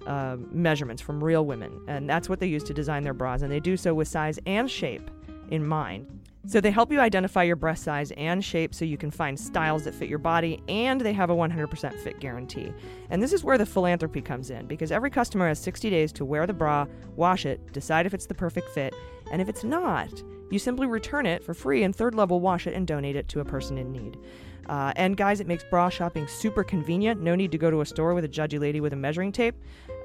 [0.08, 3.52] uh, measurements from real women, and that's what they use to design their bras, and
[3.52, 5.10] they do so with size and shape
[5.50, 6.08] in mind.
[6.48, 9.86] So they help you identify your breast size and shape so you can find styles
[9.86, 12.72] that fit your body, and they have a 100% fit guarantee.
[13.10, 16.26] And this is where the philanthropy comes in because every customer has 60 days to
[16.26, 18.94] wear the bra, wash it, decide if it's the perfect fit,
[19.32, 22.76] and if it's not, you simply return it for free, and Third level wash it
[22.76, 24.18] and donate it to a person in need.
[24.68, 27.22] Uh, and guys, it makes bra shopping super convenient.
[27.22, 29.56] No need to go to a store with a judgy lady with a measuring tape.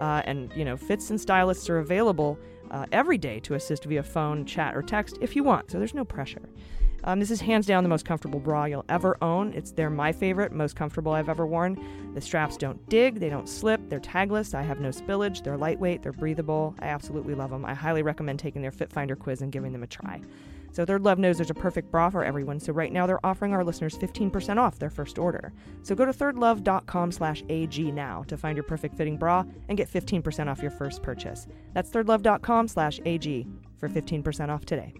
[0.00, 2.38] Uh, and you know, fits and stylists are available
[2.70, 5.70] uh, every day to assist via phone, chat, or text if you want.
[5.70, 6.48] So there's no pressure.
[7.04, 9.52] Um, this is hands down the most comfortable bra you'll ever own.
[9.54, 11.78] It's they're my favorite, most comfortable I've ever worn.
[12.14, 14.54] The straps don't dig, they don't slip, they're tagless.
[14.54, 15.42] I have no spillage.
[15.42, 16.74] They're lightweight, they're breathable.
[16.80, 17.64] I absolutely love them.
[17.64, 20.20] I highly recommend taking their Fit Finder quiz and giving them a try.
[20.72, 22.60] So Third Love knows there's a perfect bra for everyone.
[22.60, 25.52] So right now they're offering our listeners 15% off their first order.
[25.82, 29.90] So go to thirdlove.com slash AG now to find your perfect fitting bra and get
[29.90, 31.46] 15% off your first purchase.
[31.74, 33.46] That's thirdlove.com slash AG
[33.78, 34.94] for 15% off today.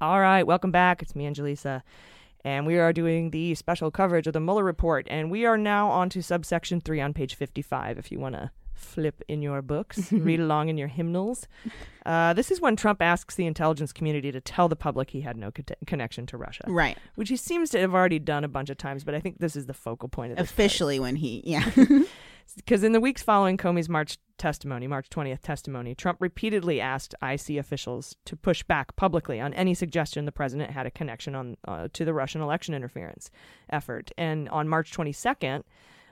[0.00, 1.02] All right, welcome back.
[1.02, 1.82] It's me, Angelisa.
[2.44, 5.06] And we are doing the special coverage of the Mueller report.
[5.08, 8.50] And we are now on to subsection three on page 55 if you want to
[8.74, 11.46] flip in your books, read along in your hymnals.
[12.04, 15.36] Uh, this is when Trump asks the intelligence community to tell the public he had
[15.36, 16.64] no co- connection to Russia.
[16.66, 16.98] Right.
[17.14, 19.56] Which he seems to have already done a bunch of times, but I think this
[19.56, 20.50] is the focal point of this.
[20.50, 21.70] Officially, when he, yeah.
[22.56, 27.56] Because in the weeks following Comey's March testimony, March 20th testimony, Trump repeatedly asked IC
[27.56, 31.88] officials to push back publicly on any suggestion the president had a connection on uh,
[31.92, 33.30] to the Russian election interference
[33.70, 34.10] effort.
[34.16, 35.62] And on March 22nd,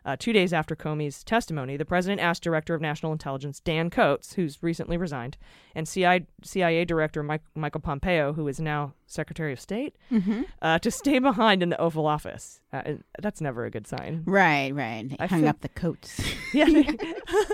[0.04, 4.34] uh, two days after Comey's testimony, the president asked Director of National Intelligence Dan Coats,
[4.34, 5.36] who's recently resigned,
[5.74, 10.46] and CIA, CIA Director Mike, Michael Pompeo, who is now Secretary of State, Mhm.
[10.60, 12.60] uh, to stay behind in the Oval Office.
[12.72, 14.22] Uh, and that's never a good sign.
[14.26, 15.14] right, right.
[15.20, 16.20] I hung feel- up the coats.
[16.52, 16.66] Yeah.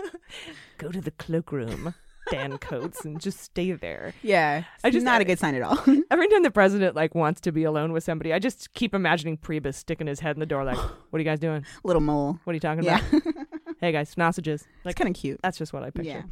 [0.78, 1.94] Go to the cloakroom,
[2.30, 4.12] Dan Coats, and just stay there.
[4.22, 5.78] Yeah, I it's just not a good sign at all.
[6.10, 9.36] Every time the president like wants to be alone with somebody, I just keep imagining
[9.38, 10.76] Priebus sticking his head in the door, like,
[11.10, 11.64] "What are you guys doing?
[11.84, 12.38] Little mole.
[12.44, 13.00] What are you talking Yeah.
[13.08, 13.22] about?
[13.80, 15.40] hey guys, sausages." Like, kind of cute.
[15.42, 16.10] That's just what I picture.
[16.10, 16.22] Yeah.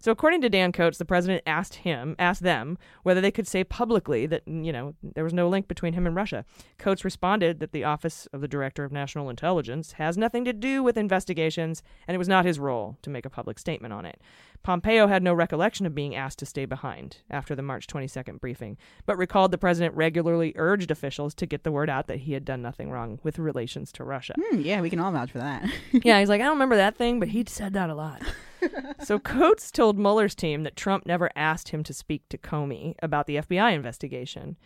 [0.00, 3.62] So, according to Dan Coats, the president asked him, asked them, whether they could say
[3.64, 6.46] publicly that you know there was no link between him and Russia.
[6.78, 10.82] Coats responded that the office of the director of national intelligence has nothing to do
[10.82, 14.20] with investigations, and it was not his role to make a public statement on it.
[14.62, 18.76] Pompeo had no recollection of being asked to stay behind after the March 22nd briefing,
[19.06, 22.44] but recalled the president regularly urged officials to get the word out that he had
[22.44, 24.34] done nothing wrong with relations to Russia.
[24.38, 25.68] Hmm, yeah, we can all vouch for that.
[25.92, 28.22] yeah, he's like, I don't remember that thing, but he said that a lot.
[29.04, 33.26] so Coats told Mueller's team that Trump never asked him to speak to Comey about
[33.26, 34.56] the FBI investigation.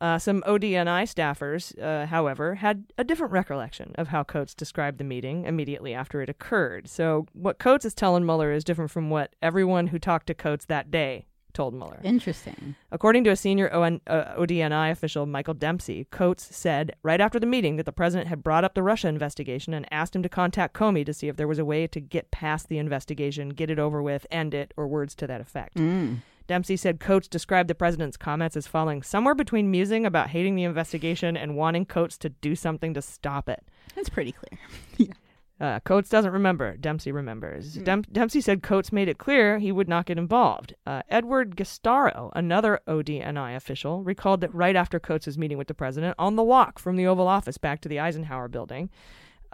[0.00, 5.04] Uh, some ODNI staffers, uh, however, had a different recollection of how Coats described the
[5.04, 6.88] meeting immediately after it occurred.
[6.88, 10.64] So what Coats is telling Mueller is different from what everyone who talked to Coats
[10.66, 12.00] that day told Mueller.
[12.02, 12.74] Interesting.
[12.92, 17.46] According to a senior ON, uh, ODNI official, Michael Dempsey, Coats said right after the
[17.46, 20.76] meeting that the president had brought up the Russia investigation and asked him to contact
[20.76, 23.78] Comey to see if there was a way to get past the investigation, get it
[23.78, 25.76] over with, end it, or words to that effect.
[25.76, 26.18] Mm.
[26.46, 30.64] Dempsey said Coats described the president's comments as falling somewhere between musing about hating the
[30.64, 33.64] investigation and wanting Coats to do something to stop it.
[33.94, 35.08] That's pretty clear.
[35.64, 36.76] Uh, Coats doesn't remember.
[36.76, 37.72] Dempsey remembers.
[37.74, 40.74] Dem- Dempsey said Coats made it clear he would not get involved.
[40.86, 46.16] Uh, Edward Gistaro, another ODNI official, recalled that right after Coats' meeting with the president,
[46.18, 48.90] on the walk from the Oval Office back to the Eisenhower building,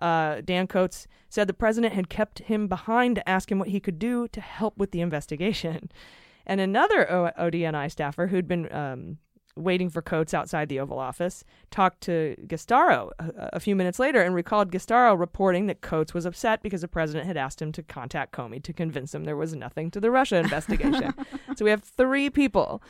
[0.00, 3.78] uh, Dan Coats said the president had kept him behind to ask him what he
[3.78, 5.90] could do to help with the investigation.
[6.46, 9.18] And another o- ODNI staffer who'd been um,
[9.56, 14.22] waiting for Coats outside the Oval Office, talked to Gistaro a, a, few minutes later
[14.22, 17.82] and recalled Gistaro reporting that Coats was upset because the president had asked him to
[17.82, 21.14] contact Comey to convince him there was nothing to the Russia investigation.
[21.56, 22.82] so we have three people.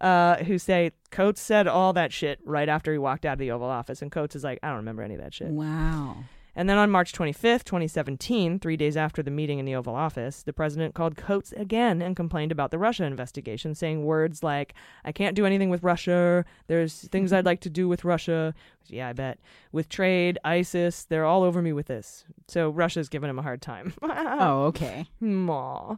[0.00, 3.52] Uh, who say Coats said all that shit right after he walked out of the
[3.52, 5.46] Oval Office, and Coats is like, I don't remember any of that shit.
[5.46, 6.24] Wow.
[6.54, 10.42] And then on March 25th, 2017, three days after the meeting in the Oval Office,
[10.42, 15.12] the president called Coats again and complained about the Russia investigation, saying words like, I
[15.12, 16.44] can't do anything with Russia.
[16.66, 18.54] There's things I'd like to do with Russia.
[18.86, 19.38] Yeah, I bet.
[19.72, 22.24] With trade, ISIS, they're all over me with this.
[22.48, 23.94] So Russia's giving him a hard time.
[24.02, 25.06] oh, okay.
[25.22, 25.96] Aw.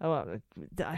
[0.00, 0.96] Oh, uh,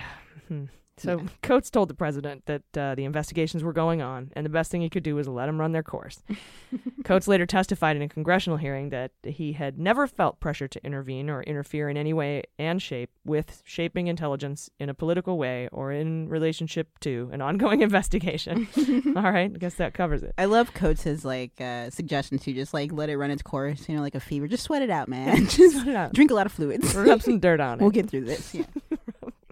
[0.49, 0.65] hmm.
[0.97, 1.27] So yeah.
[1.43, 4.81] Coats told the president that uh, the investigations were going on, and the best thing
[4.81, 6.23] he could do was let them run their course.
[7.05, 11.29] Coats later testified in a congressional hearing that he had never felt pressure to intervene
[11.29, 15.93] or interfere in any way and shape with shaping intelligence in a political way or
[15.93, 18.69] in relationship to an ongoing investigation.
[19.17, 20.33] All right, I guess that covers it.
[20.39, 23.97] I love Coates's like uh, suggestion to just like let it run its course, you
[23.97, 24.47] know, like a fever.
[24.47, 25.47] Just sweat it out, man.
[25.49, 26.13] just sweat it out.
[26.13, 26.95] drink a lot of fluids.
[26.95, 27.83] Rub some dirt on it.
[27.83, 28.55] We'll get through this.
[28.55, 28.65] Yeah.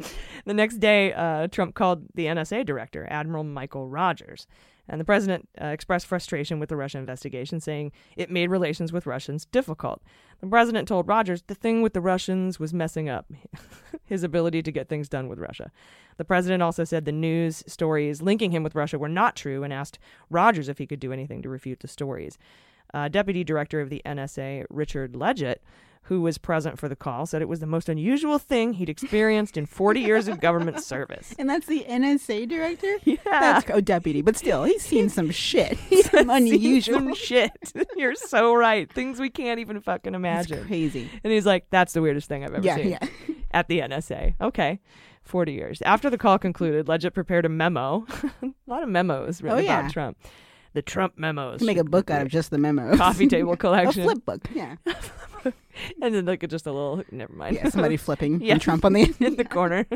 [0.45, 4.47] the next day, uh, Trump called the NSA director, Admiral Michael Rogers.
[4.88, 9.07] And the president uh, expressed frustration with the Russian investigation, saying it made relations with
[9.07, 10.03] Russians difficult.
[10.41, 13.31] The president told Rogers the thing with the Russians was messing up
[14.05, 15.71] his ability to get things done with Russia.
[16.17, 19.73] The president also said the news stories linking him with Russia were not true and
[19.73, 19.99] asked
[20.31, 22.37] Rogers if he could do anything to refute the stories.
[22.93, 25.62] Uh, Deputy Director of the NSA, Richard Ledgett,
[26.07, 29.57] who was present for the call, said it was the most unusual thing he'd experienced
[29.57, 31.35] in 40 years of government service.
[31.38, 32.97] And that's the NSA director?
[33.05, 33.17] Yeah.
[33.25, 35.79] That's a deputy, but still, he's seen some shit.
[35.79, 37.53] He's some unusual some shit.
[37.97, 38.93] You're so right.
[38.93, 40.59] Things we can't even fucking imagine.
[40.59, 41.09] It's crazy.
[41.23, 42.88] And he's like, that's the weirdest thing I've ever yeah, seen.
[42.91, 43.07] Yeah.
[43.53, 44.35] At the NSA.
[44.41, 44.81] Okay.
[45.23, 45.83] 40 years.
[45.83, 48.07] After the call concluded, Ledgett prepared a memo.
[48.43, 49.81] a lot of memos written oh, yeah.
[49.81, 50.19] about Trump.
[50.73, 51.61] The Trump memos.
[51.61, 52.97] Make a book out of just the memos.
[52.97, 54.03] Coffee table collection.
[54.03, 54.77] a flip book, yeah.
[56.02, 57.57] and then like just a little never mind.
[57.57, 58.59] Yeah, somebody flipping yeah.
[58.59, 59.87] Trump on the in the corner.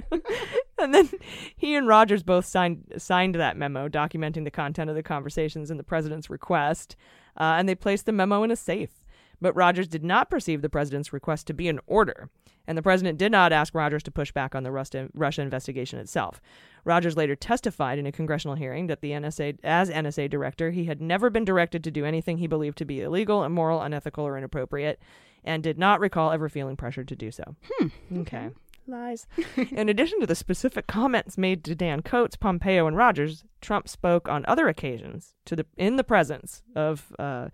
[0.79, 1.09] and then
[1.57, 5.79] he and Rogers both signed signed that memo documenting the content of the conversations and
[5.79, 6.97] the president's request,
[7.37, 9.03] uh, and they placed the memo in a safe.
[9.41, 12.31] But Rogers did not perceive the president's request to be an order,
[12.67, 15.99] and the president did not ask Rogers to push back on the Russia, Russia investigation
[15.99, 16.41] itself.
[16.85, 21.03] Rogers later testified in a congressional hearing that the NSA, as NSA director, he had
[21.03, 25.01] never been directed to do anything he believed to be illegal, immoral, unethical, or inappropriate,
[25.47, 27.57] and did not recall ever feeling pressured to do so.
[27.71, 27.89] Hmm.
[28.19, 28.51] Okay.
[28.87, 29.27] Lies.
[29.57, 34.29] in addition to the specific comments made to Dan Coats, Pompeo, and Rogers, Trump spoke
[34.29, 37.49] on other occasions to the in the presence of uh,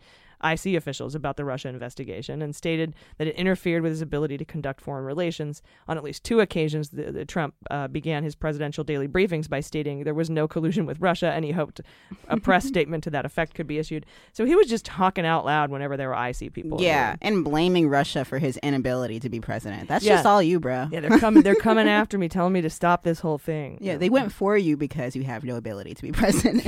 [0.45, 4.45] IC officials about the Russia investigation and stated that it interfered with his ability to
[4.45, 5.63] conduct foreign relations.
[5.89, 9.61] On at least two occasions, the, the Trump uh, began his presidential daily briefings by
[9.61, 11.81] stating there was no collusion with Russia, and he hoped
[12.29, 14.07] a press statement to that effect could be issued.
[14.33, 16.81] So he was just talking out loud whenever there were IC people.
[16.81, 19.89] Yeah, and blaming Russia for his inability to be president.
[19.89, 20.17] That's yeah.
[20.17, 20.89] just all you, bro.
[20.91, 21.43] Yeah, they're coming.
[21.43, 23.79] They're coming after me, telling me to stop this whole thing.
[23.81, 26.67] Yeah, they went for you because you have no ability to be president.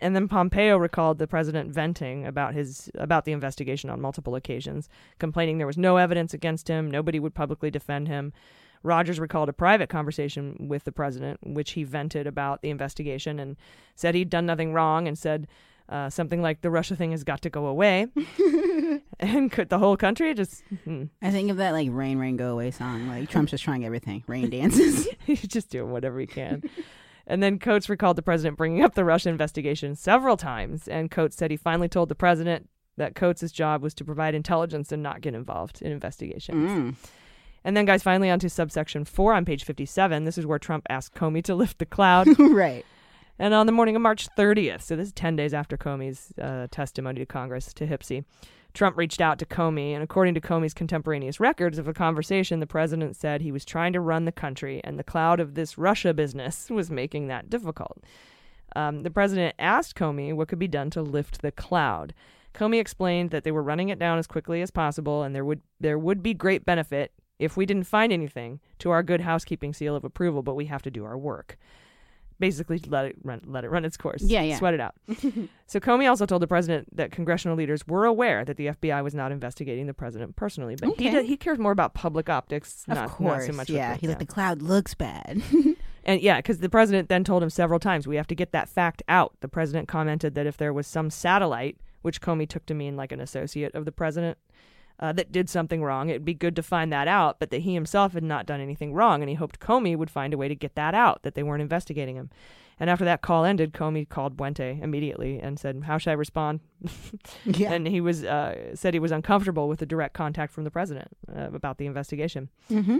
[0.00, 4.88] And then Pompeo recalled the president venting about his about the investigation on multiple occasions,
[5.18, 8.32] complaining there was no evidence against him, nobody would publicly defend him.
[8.82, 13.56] Rogers recalled a private conversation with the president, which he vented about the investigation and
[13.96, 15.48] said he'd done nothing wrong and said
[15.88, 18.06] uh, something like the Russia thing has got to go away.
[19.20, 20.62] and could the whole country just.
[20.84, 21.04] Hmm.
[21.22, 23.08] I think of that like "Rain, Rain, Go Away" song.
[23.08, 25.08] Like Trump's just trying everything, rain dances.
[25.26, 26.62] He's just doing whatever he can.
[27.28, 30.88] And then Coats recalled the president bringing up the Russia investigation several times.
[30.88, 34.90] And Coats said he finally told the president that Coats' job was to provide intelligence
[34.90, 36.70] and not get involved in investigations.
[36.70, 36.94] Mm.
[37.64, 40.24] And then, guys, finally onto subsection four on page 57.
[40.24, 42.26] This is where Trump asked Comey to lift the cloud.
[42.38, 42.84] right.
[43.38, 46.66] And on the morning of March 30th, so this is 10 days after Comey's uh,
[46.70, 48.24] testimony to Congress to Hipsey,
[48.78, 52.66] Trump reached out to Comey, and according to Comey's contemporaneous records of the conversation, the
[52.66, 56.14] president said he was trying to run the country, and the cloud of this Russia
[56.14, 57.98] business was making that difficult.
[58.76, 62.14] Um, the president asked Comey what could be done to lift the cloud.
[62.54, 65.60] Comey explained that they were running it down as quickly as possible, and there would
[65.80, 67.10] there would be great benefit
[67.40, 70.82] if we didn't find anything to our good housekeeping seal of approval, but we have
[70.82, 71.58] to do our work.
[72.40, 74.22] Basically, let it run, let it run its course.
[74.22, 74.58] Yeah, yeah.
[74.58, 74.94] Sweat it out.
[75.66, 79.14] so Comey also told the president that congressional leaders were aware that the FBI was
[79.14, 82.94] not investigating the president personally, but he did, he cares more about public optics, Of
[82.94, 83.46] not, course.
[83.46, 83.70] not so much.
[83.70, 83.96] yeah.
[83.96, 85.42] He's like, the cloud looks bad.
[86.04, 88.68] and yeah, because the president then told him several times, we have to get that
[88.68, 89.34] fact out.
[89.40, 93.10] The president commented that if there was some satellite, which Comey took to mean like
[93.10, 94.38] an associate of the president,
[95.00, 97.74] uh, that did something wrong, it'd be good to find that out, but that he
[97.74, 100.54] himself had not done anything wrong, and he hoped Comey would find a way to
[100.54, 102.30] get that out, that they weren't investigating him.
[102.80, 106.60] And after that call ended, Comey called Boente immediately and said, "How should I respond?"
[107.44, 107.72] Yeah.
[107.72, 111.08] And he was uh, said he was uncomfortable with the direct contact from the president
[111.34, 112.50] uh, about the investigation.
[112.70, 112.98] mm-hmm.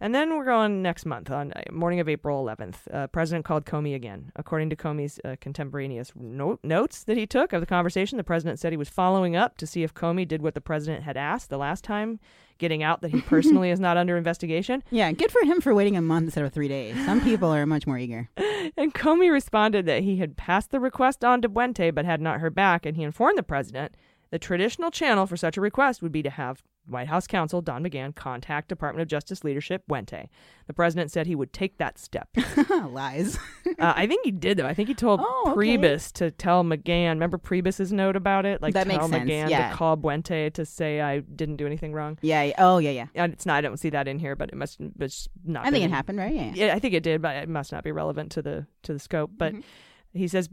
[0.00, 2.74] And then we're going next month on uh, morning of April 11th.
[2.92, 4.32] Uh, president called Comey again.
[4.36, 8.58] According to Comey's uh, contemporaneous no- notes that he took of the conversation, the president
[8.58, 11.48] said he was following up to see if Comey did what the president had asked
[11.48, 12.18] the last time,
[12.58, 14.82] getting out that he personally is not under investigation.
[14.90, 16.96] Yeah, good for him for waiting a month instead of three days.
[17.06, 18.28] Some people are much more eager.
[18.78, 22.40] And Comey responded that he had passed the request on to Boente but had not
[22.40, 23.94] heard back, and he informed the president
[24.34, 27.84] the traditional channel for such a request would be to have White House counsel Don
[27.84, 30.26] McGahn contact Department of Justice leadership Boente.
[30.66, 32.28] The president said he would take that step.
[32.90, 33.38] Lies.
[33.78, 34.66] uh, I think he did though.
[34.66, 35.54] I think he told Oh, okay.
[35.78, 37.10] Priebus to tell McGahn.
[37.10, 38.60] Remember Priebus's note about it?
[38.60, 39.70] Like That tell makes sense, McGahn yeah.
[39.70, 42.18] to call Boente to say I didn't do anything wrong.
[42.20, 42.50] Yeah.
[42.58, 43.06] Oh, yeah, yeah.
[43.14, 43.54] And it's not.
[43.58, 44.78] I don't see that in here, but it must.
[44.98, 45.64] It's not.
[45.64, 46.34] I think it happened, right?
[46.34, 46.52] Yeah.
[46.56, 48.98] yeah, I think it did, but it must not be relevant to the to the
[48.98, 49.30] scope.
[49.38, 50.18] But Mm-hmm.
[50.18, 50.48] he says,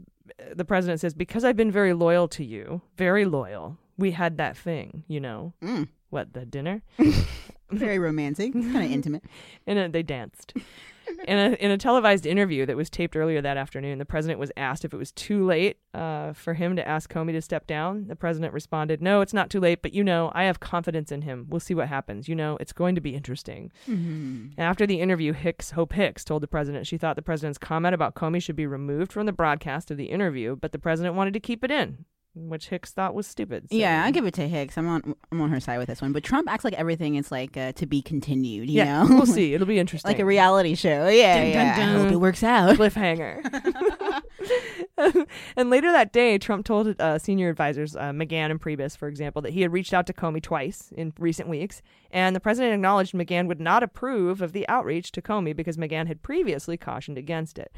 [0.54, 3.78] the president says, because I've been very loyal to you, very loyal.
[3.98, 5.88] We had that thing, you know, Mm.
[6.10, 6.82] what the dinner,
[7.70, 8.52] Very romantic.
[8.52, 9.24] kind of intimate.
[9.66, 10.52] and uh, they danced.
[11.26, 14.50] In a in a televised interview that was taped earlier that afternoon, the president was
[14.56, 18.08] asked if it was too late uh, for him to ask Comey to step down.
[18.08, 21.22] The president responded, "No, it's not too late, but you know, I have confidence in
[21.22, 21.46] him.
[21.48, 22.28] We'll see what happens.
[22.28, 24.60] You know, it's going to be interesting." Mm-hmm.
[24.60, 28.14] After the interview, Hicks, Hope Hicks, told the president she thought the president's comment about
[28.14, 31.40] Comey should be removed from the broadcast of the interview, but the president wanted to
[31.40, 33.68] keep it in, which Hicks thought was stupid.
[33.70, 34.78] So- Yeah, I give it to Hicks.
[34.78, 36.12] I'm on I'm on her side with this one.
[36.12, 38.70] But Trump acts like everything is like uh, to be continued.
[38.70, 39.54] You yeah, know, we'll see.
[39.54, 40.08] It'll be interesting.
[40.08, 41.08] like a reality show.
[41.08, 41.98] Yeah, Dun, dun, yeah.
[41.98, 42.76] I hope it works out.
[42.78, 43.42] cliffhanger.
[45.56, 49.42] and later that day, Trump told uh, senior advisors, uh, McGahn and Priebus, for example,
[49.42, 53.12] that he had reached out to Comey twice in recent weeks, and the president acknowledged
[53.14, 57.58] McGahn would not approve of the outreach to Comey because McGahn had previously cautioned against
[57.58, 57.72] it.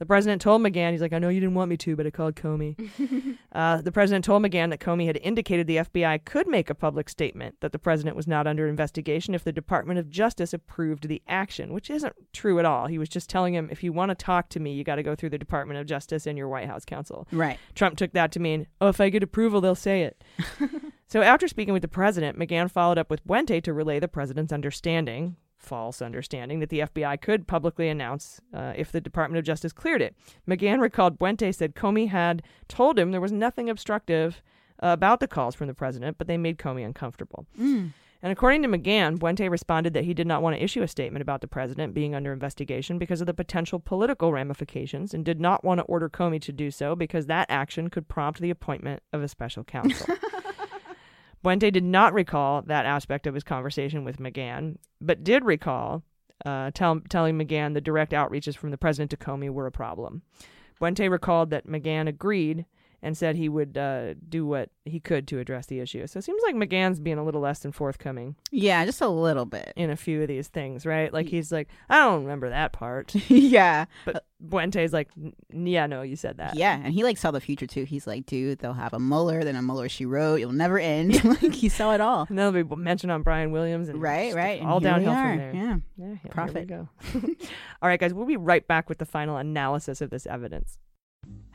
[0.00, 2.10] The president told McGahn, he's like, I know you didn't want me to, but I
[2.10, 2.74] called Comey.
[3.52, 7.10] uh, the president told McGahn that Comey had indicated the FBI could make a public
[7.10, 11.20] statement that the president was not under investigation if the Department of Justice approved the
[11.28, 12.86] action, which isn't true at all.
[12.86, 15.02] He was just telling him, if you want to talk to me, you got to
[15.02, 17.28] go through the Department of Justice and your White House counsel.
[17.30, 17.58] Right.
[17.74, 20.24] Trump took that to mean, oh, if I get approval, they'll say it.
[21.08, 24.50] so after speaking with the president, McGahn followed up with Boente to relay the president's
[24.50, 29.72] understanding, false understanding, that the FBI could publicly announce uh, if the Department of Justice
[29.72, 30.16] cleared it.
[30.48, 34.42] McGahn recalled Boente said Comey had told him there was nothing obstructive
[34.82, 37.46] uh, about the calls from the president, but they made Comey uncomfortable.
[37.58, 37.92] Mm.
[38.22, 41.22] And according to McGahn, Boente responded that he did not want to issue a statement
[41.22, 45.64] about the president being under investigation because of the potential political ramifications and did not
[45.64, 49.22] want to order Comey to do so because that action could prompt the appointment of
[49.22, 50.14] a special counsel.
[51.44, 56.02] Boente did not recall that aspect of his conversation with McGahn, but did recall
[56.44, 60.22] uh, tell, telling McGahn the direct outreaches from the president to Comey were a problem.
[60.80, 62.66] Boente recalled that McGahn agreed
[63.02, 66.06] and said he would uh, do what he could to address the issue.
[66.06, 69.46] So it seems like McGahn's being a little less than forthcoming Yeah, just a little
[69.46, 69.72] bit.
[69.76, 71.12] in a few of these things, right?
[71.12, 73.14] Like he's like, I don't remember that part.
[73.28, 73.86] yeah.
[74.04, 75.34] But Boente's like, "N-
[75.68, 76.56] yeah, no, you said that.
[76.56, 77.84] Yeah, and he like saw the future too.
[77.84, 80.40] He's like, dude, they'll have a Mueller, then a Mueller she wrote.
[80.40, 81.22] It'll never end.
[81.42, 82.26] like he saw it all.
[82.28, 84.62] And that'll be mentioned on Brian Williams and Right, right.
[84.62, 85.52] all downhill from there.
[85.54, 85.76] Yeah.
[85.96, 86.66] Yeah, yeah, Prophet.
[86.66, 86.88] Go.
[87.82, 90.78] All right, guys, we'll be right back with the final analysis of this evidence.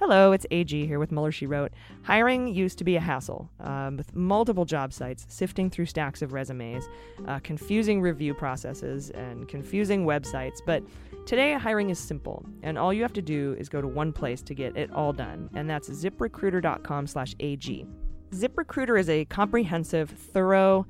[0.07, 1.71] Hello, it's AG here with Mueller She Wrote.
[2.03, 6.31] Hiring used to be a hassle, um, with multiple job sites sifting through stacks of
[6.31, 6.87] resumes,
[7.27, 10.59] uh, confusing review processes, and confusing websites.
[10.63, 10.83] But
[11.25, 14.43] today, hiring is simple, and all you have to do is go to one place
[14.43, 17.87] to get it all done, and that's ziprecruiter.com/ag.
[18.31, 20.85] ZipRecruiter is a comprehensive, thorough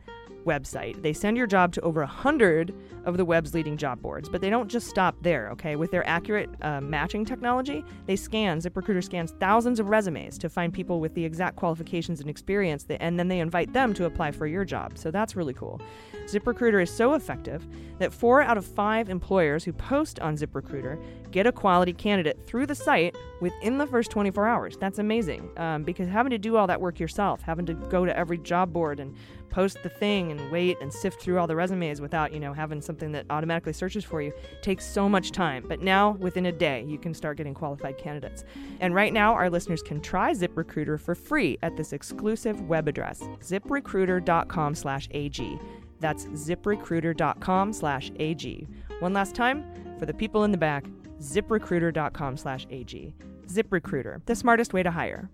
[0.46, 1.02] website.
[1.02, 2.74] They send your job to over a hundred
[3.06, 5.50] of the web's leading job boards, but they don't just stop there.
[5.52, 8.60] Okay, with their accurate uh, matching technology, they scan.
[8.60, 13.02] ZipRecruiter scans thousands of resumes to find people with the exact qualifications and experience, that,
[13.02, 14.98] and then they invite them to apply for your job.
[14.98, 15.82] So that's really cool.
[16.26, 17.68] ZipRecruiter is so effective
[18.00, 22.66] that four out of five employers who post on ZipRecruiter get a quality candidate through
[22.66, 24.78] the site within the first 24 hours.
[24.78, 28.18] That's amazing um, because having to do all that work yourself, having to go to
[28.18, 29.16] every job board and
[29.50, 32.82] post the thing and wait and sift through all the resumes without, you know, having
[32.82, 35.64] something that automatically searches for you takes so much time.
[35.68, 38.44] But now, within a day, you can start getting qualified candidates.
[38.80, 43.22] And right now, our listeners can try ZipRecruiter for free at this exclusive web address,
[43.42, 45.60] ziprecruiter.com slash AG.
[46.00, 48.68] That's ziprecruiter.com slash AG.
[49.00, 49.66] One last time,
[50.00, 50.86] for the people in the back,
[51.22, 53.14] ziprecruiter.com slash AG.
[53.48, 55.30] ZipRecruiter, the smartest way to hire.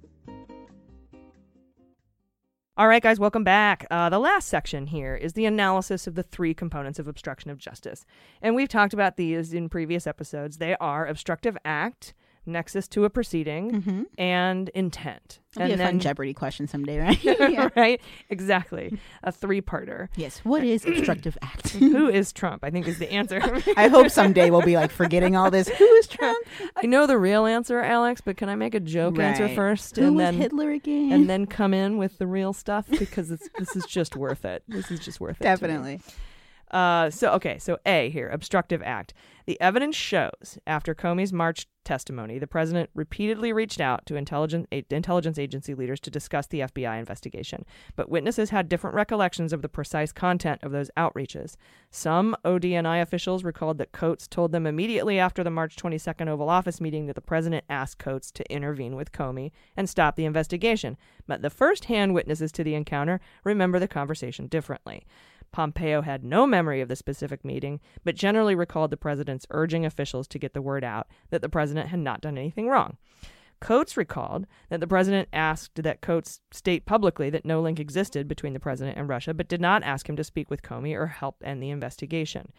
[2.78, 3.86] All right, guys, welcome back.
[3.92, 7.58] Uh, the last section here is the analysis of the three components of obstruction of
[7.58, 8.06] justice.
[8.42, 10.58] And we've talked about these in previous episodes.
[10.58, 12.14] They are obstructive act,
[12.46, 14.04] nexus to a proceeding, mm-hmm.
[14.18, 15.40] and intent.
[15.54, 17.24] That'll be and a fun Jeopardy question someday, right?
[17.24, 17.70] yeah.
[17.76, 18.02] right?
[18.30, 18.98] Exactly.
[19.24, 20.08] A three parter.
[20.16, 20.40] Yes.
[20.44, 21.70] What is obstructive act?
[21.72, 22.64] Who is Trump?
[22.64, 23.42] I think is the answer.
[23.76, 25.68] I hope someday we'll be like forgetting all this.
[25.68, 26.48] Who is Trump?
[26.78, 30.08] I know the real answer, Alex, but can I make a joke answer first Who
[30.08, 31.12] and was then Hitler again?
[31.12, 34.64] and then come in with the real stuff because it's, this is just worth it.
[34.68, 35.44] This is just worth it.
[35.44, 36.02] Definitely.
[36.72, 39.14] Uh, so okay, so A here, obstructive act.
[39.46, 45.38] The evidence shows after Comey's March testimony, the president repeatedly reached out to intelligence intelligence
[45.38, 47.66] agency leaders to discuss the FBI investigation,
[47.98, 51.56] but witnesses had different recollections of the precise content of those outreaches.
[51.90, 56.80] Some ODNI officials recalled that Coats told them immediately after the March 22nd Oval Office
[56.80, 60.96] meeting that the president asked Coats to intervene with Comey and stop the investigation,
[61.28, 65.04] but the first-hand witnesses to the encounter remember the conversation differently.
[65.52, 70.28] Pompeo had no memory of the specific meeting, but generally recalled the president's urging officials
[70.30, 72.98] to get the word out that the president had not done anything wrong.
[73.60, 78.54] Coats recalled that the president asked that Coats state publicly that no link existed between
[78.54, 81.36] the president and Russia, but did not ask him to speak with Comey or help
[81.44, 82.52] end the investigation.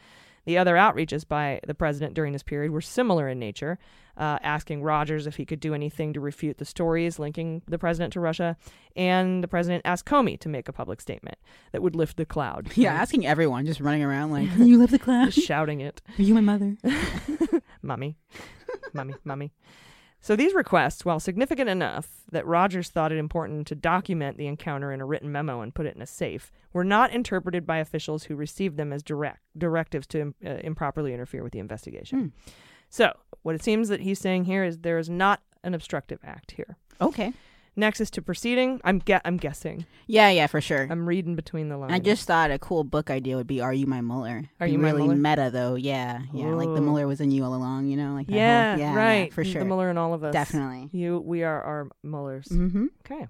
[0.45, 3.79] The other outreaches by the president during this period were similar in nature,
[4.17, 8.13] uh, asking Rogers if he could do anything to refute the stories linking the president
[8.15, 8.57] to Russia,
[8.97, 11.39] and the president asked Comey to make a public statement
[11.71, 12.71] that would lift the cloud.
[12.77, 16.03] Yeah, asking everyone, just running around like, "Can you lift the cloud," Just shouting it.
[16.19, 16.77] Are you my mother?
[17.81, 18.17] mummy,
[18.93, 19.53] mummy, mummy.
[20.23, 24.93] So these requests, while significant enough that Rogers thought it important to document the encounter
[24.93, 28.25] in a written memo and put it in a safe, were not interpreted by officials
[28.25, 32.33] who received them as direct directives to uh, improperly interfere with the investigation.
[32.89, 33.13] So
[33.43, 36.77] what it seems that he's saying here is there is not an obstructive act here.
[37.01, 37.33] Okay.
[37.75, 38.81] Nexus to proceeding.
[38.85, 39.87] I'm ge- I'm guessing.
[40.07, 40.87] Yeah, yeah, for sure.
[40.91, 41.93] I'm reading between the lines.
[41.93, 44.73] I just thought a cool book idea would be "Are You My Mueller?" Are Be
[44.73, 45.17] You My Mueller?
[45.17, 45.75] meta though?
[45.77, 46.81] Yeah, yeah, like the Ooh.
[46.83, 47.87] Mueller was in you all along.
[47.87, 49.29] You know, like that whole- yeah, yeah, right.
[49.29, 49.61] yeah, for sure.
[49.63, 50.33] The Mueller in all of us.
[50.35, 50.91] Definitely.
[50.93, 52.49] You, we are our Muellers.
[52.49, 52.89] Mhm.
[53.07, 53.27] Okay,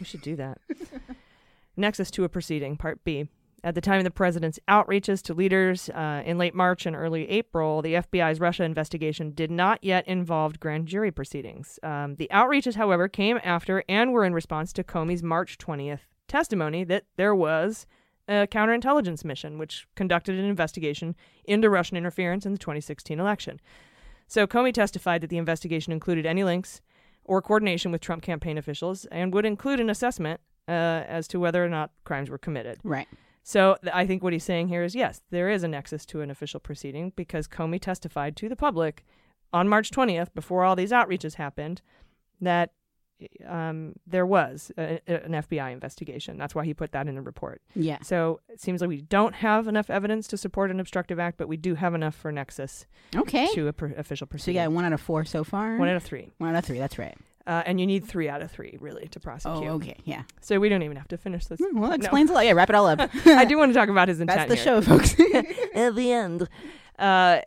[0.00, 0.58] we should do that.
[1.76, 3.28] Nexus to a proceeding, Part B.
[3.66, 7.28] At the time of the president's outreaches to leaders uh, in late March and early
[7.28, 11.80] April, the FBI's Russia investigation did not yet involve grand jury proceedings.
[11.82, 16.84] Um, the outreaches, however, came after and were in response to Comey's March 20th testimony
[16.84, 17.86] that there was
[18.28, 23.60] a counterintelligence mission which conducted an investigation into Russian interference in the 2016 election.
[24.28, 26.82] So Comey testified that the investigation included any links
[27.24, 31.64] or coordination with Trump campaign officials and would include an assessment uh, as to whether
[31.64, 32.78] or not crimes were committed.
[32.84, 33.08] Right.
[33.48, 36.20] So th- I think what he's saying here is yes, there is a nexus to
[36.20, 39.04] an official proceeding because Comey testified to the public
[39.52, 41.80] on March 20th, before all these outreaches happened,
[42.40, 42.72] that
[43.46, 46.36] um, there was a, a- an FBI investigation.
[46.38, 47.62] That's why he put that in the report.
[47.76, 47.98] Yeah.
[48.02, 51.46] So it seems like we don't have enough evidence to support an obstructive act, but
[51.46, 52.84] we do have enough for nexus
[53.14, 53.46] Okay.
[53.54, 54.60] to a pr- official So proceeding.
[54.60, 55.76] you got one out of four so far.
[55.78, 56.30] One out of three.
[56.38, 56.78] One out of three.
[56.80, 57.16] That's right.
[57.46, 59.56] Uh, and you need three out of three, really, to prosecute.
[59.64, 59.96] Oh, okay.
[60.04, 60.22] Yeah.
[60.40, 61.60] So we don't even have to finish this.
[61.60, 62.04] Hmm, well, that No.
[62.04, 62.44] explains a lot.
[62.44, 63.00] Yeah, wrap it all up.
[63.24, 64.48] I do want to talk about his intent.
[64.48, 64.64] That's the here.
[64.64, 65.14] show, folks.
[65.74, 66.48] At the end,
[66.98, 67.40] uh,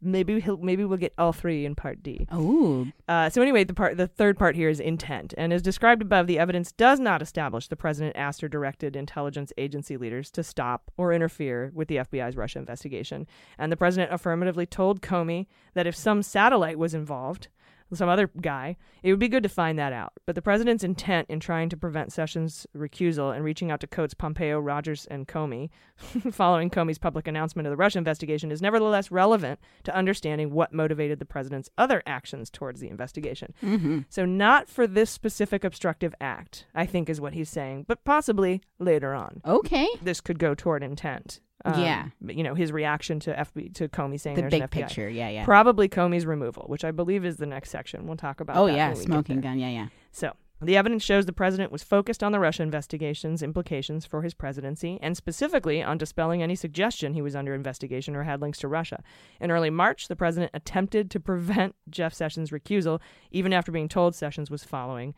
[0.00, 2.26] maybe he'll, maybe we'll get all three in part D.
[2.30, 2.86] Oh.
[3.08, 6.26] Uh, so anyway, the part the third part here is intent, and as described above,
[6.26, 10.90] the evidence does not establish the president asked or directed intelligence agency leaders to stop
[10.96, 13.26] or interfere with the FBI's Russia investigation,
[13.58, 17.48] and the president affirmatively told Comey that if some satellite was involved.
[17.94, 20.12] Some other guy, it would be good to find that out.
[20.26, 24.14] But the president's intent in trying to prevent Sessions' recusal and reaching out to Coats,
[24.14, 25.70] Pompeo, Rogers, and Comey,
[26.32, 31.18] following Comey's public announcement of the Russia investigation, is nevertheless relevant to understanding what motivated
[31.18, 33.54] the president's other actions towards the investigation.
[33.62, 34.04] Mhm.
[34.08, 38.60] So, not for this specific obstructive act, I think is what he's saying, but possibly
[38.78, 39.40] later on.
[39.44, 39.88] Okay.
[40.02, 41.40] This could go toward intent.
[41.66, 42.08] Yeah.
[42.20, 44.70] but, You know, his reaction to FB to Comey saying The there's big an FBI.
[44.70, 45.44] picture, yeah, yeah.
[45.44, 48.06] Probably Comey's removal, which I believe is the next section.
[48.06, 49.58] We'll talk about Oh that yeah, when we get smoking gun.
[49.58, 49.88] Yeah, yeah.
[50.12, 54.32] So, the evidence shows the president was focused on the Russia investigation's implications for his
[54.34, 58.68] presidency, and specifically on dispelling any suggestion he was under investigation or had links to
[58.68, 59.02] Russia.
[59.40, 63.00] In early March, the president attempted to prevent Jeff Sessions' recusal,
[63.30, 65.14] even after being told Sessions was following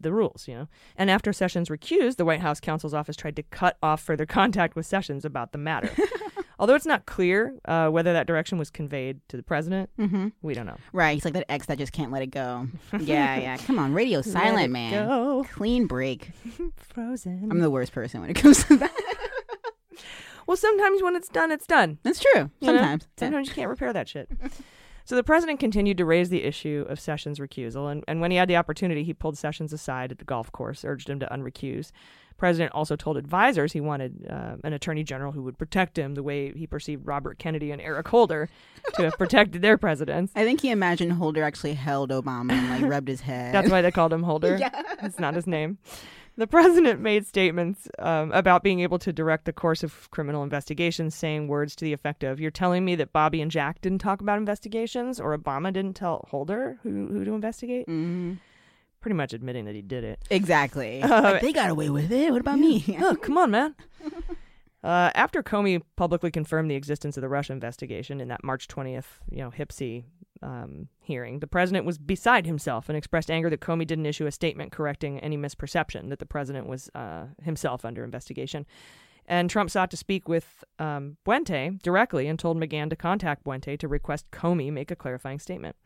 [0.00, 0.68] the rules, you know.
[0.96, 4.74] And after Sessions recused, the White House counsel's office tried to cut off further contact
[4.76, 5.90] with Sessions about the matter.
[6.58, 10.28] Although it's not clear uh, whether that direction was conveyed to the president, Mm-hmm.
[10.42, 10.76] we don't know.
[10.92, 11.14] Right.
[11.14, 12.68] He's like that ex that just can't let it go.
[13.00, 13.56] Yeah, yeah.
[13.56, 14.92] Come on, radio silent, man.
[15.08, 15.44] go.
[15.52, 16.30] Clean break.
[16.76, 17.48] Frozen.
[17.50, 18.92] I'm the worst person when it comes to that.
[20.46, 21.98] Well, sometimes when it's done, it's done.
[22.02, 22.50] That's true.
[22.60, 22.78] You know?
[22.78, 23.02] Sometimes.
[23.16, 23.20] Yeah.
[23.26, 24.28] Sometimes you can't repair that shit.
[25.04, 28.36] So the president continued to raise the issue of Sessions' recusal, and, and when he
[28.36, 31.92] had the opportunity, he pulled Sessions aside at the golf course, urged him to unrecuse.
[32.38, 36.22] President also told advisors he wanted uh, an attorney general who would protect him the
[36.24, 38.48] way he perceived Robert Kennedy and Eric Holder
[38.94, 40.32] to have protected their presidents.
[40.36, 43.54] I think he imagined Holder actually held Obama and like rubbed his head.
[43.54, 44.56] That's why they called him Holder.
[44.62, 44.70] Yeah.
[45.02, 45.78] It's not his name.
[46.36, 51.14] The president made statements um, about being able to direct the course of criminal investigations,
[51.14, 54.22] saying words to the effect of, You're telling me that Bobby and Jack didn't talk
[54.22, 57.86] about investigations, or Obama didn't tell Holder who, who to investigate?
[57.86, 58.34] Mm-hmm.
[59.02, 60.20] Pretty much admitting that he did it.
[60.30, 61.02] Exactly.
[61.12, 62.30] Uh, like, they got away with it.
[62.32, 62.96] What about me?
[63.00, 63.74] oh, come on, man.
[64.84, 69.04] Uh, after Comey publicly confirmed the existence of the Russia investigation in that March 20th,
[69.30, 70.02] you know, HPSCI
[70.42, 74.32] um, hearing, the president was beside himself and expressed anger that Comey didn't issue a
[74.32, 78.66] statement correcting any misperception that the president was uh, himself under investigation.
[79.26, 83.78] And Trump sought to speak with um, Boente directly and told McGahn to contact Boente
[83.78, 85.76] to request Comey make a clarifying statement.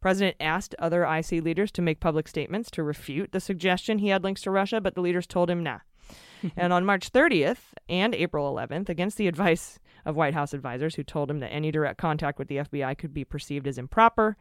[0.00, 4.22] President asked other IC leaders to make public statements to refute the suggestion he had
[4.22, 5.80] links to Russia, but the leaders told him nah.
[6.56, 11.02] and on March 30th and April 11th, against the advice of White House advisors who
[11.02, 14.36] told him that any direct contact with the FBI could be perceived as improper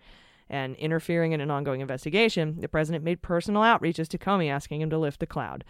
[0.49, 4.89] and interfering in an ongoing investigation, the president made personal outreaches to Comey asking him
[4.89, 5.63] to lift the cloud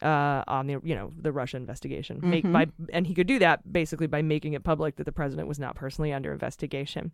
[0.00, 2.20] uh, on the you know the Russia investigation.
[2.22, 2.52] Make Mhm.
[2.52, 5.58] by and he could do that basically by making it public that the president was
[5.58, 7.12] not personally under investigation.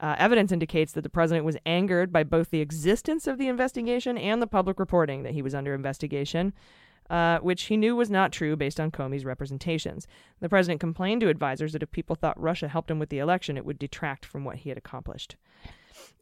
[0.00, 4.16] Uh, evidence indicates that the president was angered by both the existence of the investigation
[4.18, 6.52] and the public reporting that he was under investigation,
[7.10, 10.06] uh, which he knew was not true based on Comey's representations.
[10.40, 13.56] The president complained to advisors that if people thought Russia helped him with the election,
[13.56, 15.36] it would detract from what he had accomplished.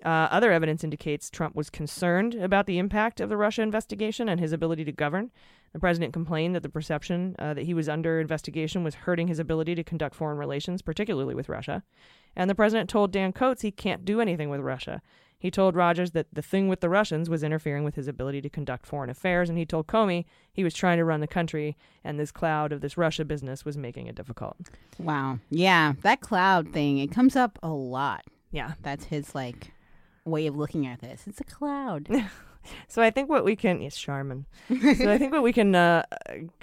[0.04, 4.40] Uh, other evidence indicates Trump was concerned about the impact of the Russia investigation and
[4.40, 5.30] his ability to govern.
[5.72, 9.38] The president complained that the perception uh, that he was under investigation was hurting his
[9.38, 11.82] ability to conduct foreign relations, particularly with Russia.
[12.34, 15.02] And the president told Dan Coats he can't do anything with Russia.
[15.40, 18.50] He told Rogers that the thing with the Russians was interfering with his ability to
[18.50, 22.20] conduct foreign affairs, and he told Comey he was trying to run the country, and
[22.20, 24.56] this cloud of this Russia business was making it difficult.
[24.98, 25.38] Wow.
[25.48, 28.22] Yeah, that cloud thing, it comes up a lot.
[28.52, 28.74] Yeah.
[28.82, 29.72] That's his like
[30.26, 31.22] way of looking at this.
[31.26, 32.08] It's a cloud.
[32.88, 34.44] So I think what we can yes, Charmin.
[34.68, 36.02] so I think what we can uh,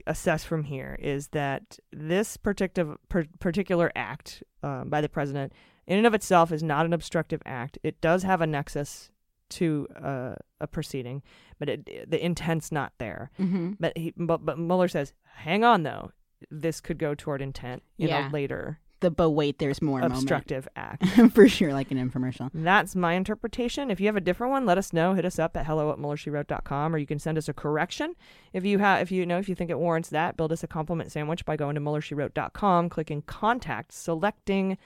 [0.05, 5.53] assess from here is that this particular per- particular act um, by the president,
[5.87, 7.77] in and of itself, is not an obstructive act.
[7.83, 9.11] It does have a nexus
[9.49, 11.23] to uh, a proceeding,
[11.57, 13.31] but it, the intent's not there.
[13.39, 13.77] Mhm.
[13.79, 16.11] But he, but but Mueller says, hang on though,
[16.51, 18.29] this could go toward intent in Yeah.
[18.29, 20.15] a later The but wait, there's more moment.
[20.19, 21.05] obstructive act.
[21.33, 22.49] For sure, like an infomercial.
[22.53, 23.89] That's my interpretation.
[23.89, 25.13] If you have a different one, let us know.
[25.13, 28.15] Hit us up at hello at MuellerSheWrote.com or you can send us a correction.
[28.53, 30.67] If you have if you know if you think it warrants that, build us a
[30.67, 34.77] compliment sandwich by going to MuellerSheWrote.com, clicking contact, selecting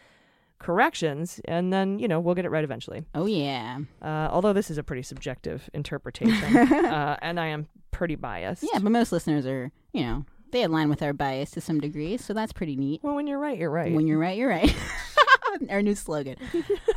[0.62, 3.03] corrections, and then, you know, we'll get it right eventually.
[3.16, 3.80] Oh yeah.
[4.01, 6.57] Uh, although this is a pretty subjective interpretation.
[6.68, 8.64] uh, and I am pretty biased.
[8.64, 12.18] Yeah, but most listeners are, you know, they align with our bias to some degree,
[12.18, 13.01] so that's pretty neat.
[13.03, 13.93] Well, when you're right, you're right.
[13.93, 14.74] When you're right, you're right.
[15.70, 16.38] our new slogan.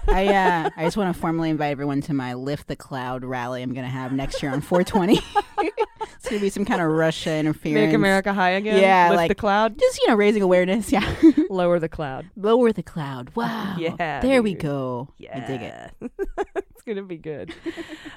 [0.08, 3.62] I uh, I just want to formally invite everyone to my Lift the Cloud rally
[3.62, 5.20] I'm going to have next year on 420.
[6.26, 7.86] it's to be some kind of Russia interference.
[7.88, 8.80] Make America high again?
[8.80, 9.78] Yeah, Lift like the cloud?
[9.78, 10.90] Just, you know, raising awareness.
[10.92, 11.14] Yeah.
[11.50, 12.26] Lower the cloud.
[12.36, 13.34] Lower the cloud.
[13.36, 13.76] Wow.
[13.78, 14.62] Yeah, There we dude.
[14.62, 15.08] go.
[15.32, 15.90] I dig it.
[16.54, 17.52] it's going to be good.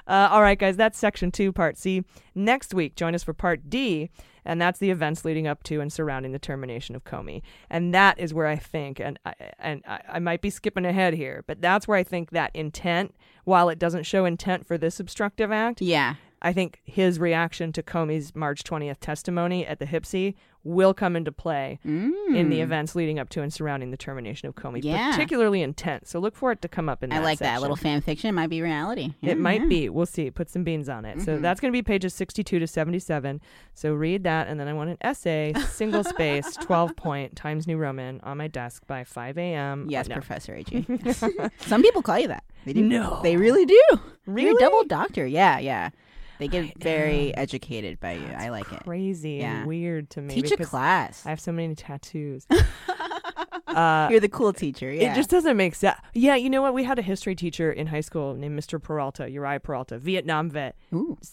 [0.08, 2.04] uh, all right, guys, that's section two, part C.
[2.36, 4.10] Next week, join us for part D,
[4.46, 7.42] and that's the events leading up to and surrounding the termination of Comey.
[7.70, 11.14] And that is where I think, and I, and I, I might be skipping ahead
[11.16, 15.00] here, but that's where I think that intent, while it doesn't show intent for this
[15.00, 20.36] obstructive act, yeah, I think his reaction to Comey's March 20th testimony at the HPSCI
[20.64, 22.12] will come into play in
[22.50, 22.64] the Mm.
[22.64, 25.12] events leading up to and surrounding the termination of Comey, Yeah.
[25.12, 26.08] particularly intent.
[26.08, 27.46] So look for it to come up in the I that like that.
[27.46, 27.62] section.
[27.62, 29.14] Little fan fiction It might be reality.
[29.22, 29.68] Yeah, It might yeah.
[29.68, 29.90] be.
[29.90, 30.30] We'll see.
[30.30, 31.22] Put some beans on it.
[31.22, 31.42] So Mhm.
[31.42, 33.40] that's going to be pages 62 to 77.
[33.74, 34.48] So read that.
[34.50, 38.48] And then I want an essay, single space, 12 point, Times New Roman on my
[38.48, 39.86] desk by 5 a.m.
[39.90, 40.16] Yes, No.
[40.16, 40.86] Professor AG.
[41.62, 42.44] Some people call you that.
[42.66, 42.82] They do.
[42.82, 43.22] No.
[43.24, 43.82] They really do.
[43.92, 44.52] You're Really?
[44.52, 45.26] a double doctor.
[45.26, 45.92] Yeah, yeah.
[46.40, 48.28] They get very educated by you.
[48.38, 48.84] I like it.
[48.84, 49.60] Crazy Yeah.
[49.60, 50.34] and weird to me.
[50.36, 51.26] Teach a class.
[51.26, 52.46] I have so many tattoos.
[53.68, 54.92] Uh, You're the cool teacher.
[54.92, 55.12] Yeah.
[55.12, 56.00] It just doesn't make sense.
[56.16, 56.74] Yeah, you know what?
[56.74, 58.82] We had a history teacher in high school named Mr.
[58.82, 60.76] Peralta, Uriah Peralta, Vietnam vet,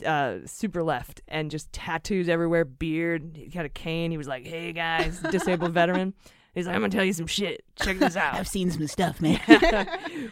[0.04, 3.30] uh, super left, and just tattoos everywhere, beard.
[3.36, 4.10] He had a cane.
[4.10, 6.12] He was like, "Hey guys, disabled veteran."
[6.54, 7.64] He's like, "I'm gonna tell you some shit.
[7.76, 9.38] Check this out." I've seen some stuff, man.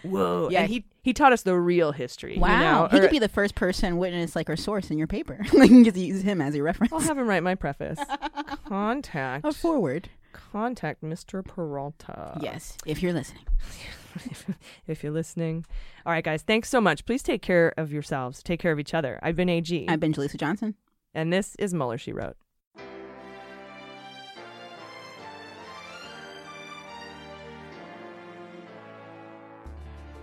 [0.02, 0.48] Whoa!
[0.50, 0.62] Yeah.
[0.62, 2.38] And he he taught us the real history.
[2.38, 2.48] Wow.
[2.50, 2.88] You know?
[2.90, 5.38] he Or- could be the first person, witness, like, or source in your paper.
[5.52, 6.92] like, you can just use him as your reference.
[6.92, 7.98] I'll have him write my preface.
[8.66, 9.44] Contact.
[9.44, 10.08] A forward.
[10.32, 11.44] Contact Mr.
[11.44, 12.38] Peralta.
[12.40, 13.44] Yes, if you're listening.
[14.86, 15.64] if you're listening.
[16.06, 17.04] All right, guys, thanks so much.
[17.04, 18.42] Please take care of yourselves.
[18.42, 19.18] Take care of each other.
[19.22, 19.86] I've been AG.
[19.88, 20.74] I've been Jaleesa Johnson.
[21.14, 22.36] And this is Mueller, She Wrote.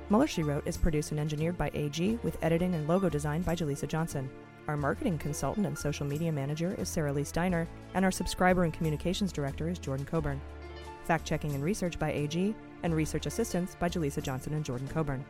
[0.09, 3.55] Mueller, She Wrote is produced and engineered by AG with editing and logo design by
[3.55, 4.27] Jaleesa Johnson.
[4.67, 8.73] Our marketing consultant and social media manager is Sarah Lee Steiner, and our subscriber and
[8.73, 10.41] communications director is Jordan Coburn.
[11.03, 15.23] Fact checking and research by AG, and research assistance by Jaleesa Johnson and Jordan Coburn.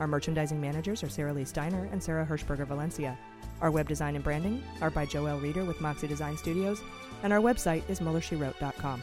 [0.00, 3.18] Our merchandising managers are Sarah Lee Steiner and Sarah Hirschberger Valencia.
[3.60, 6.80] Our web design and branding are by Joel Reeder with Moxie Design Studios,
[7.22, 9.02] and our website is MuellerSheWrote.com.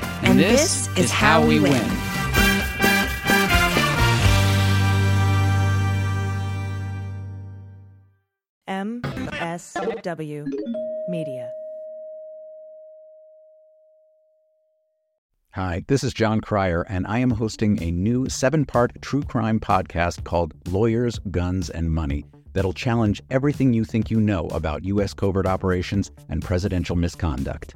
[0.23, 1.81] And, this, is how we win.
[8.67, 10.47] MSW
[11.09, 11.51] Media.
[15.53, 19.59] Hi, this is Jon Cryer, and I am hosting a new seven part true crime
[19.59, 25.13] podcast called Lawyers, Guns, and Money that'll challenge everything you think you know about U.S.
[25.13, 27.75] covert operations and presidential misconduct.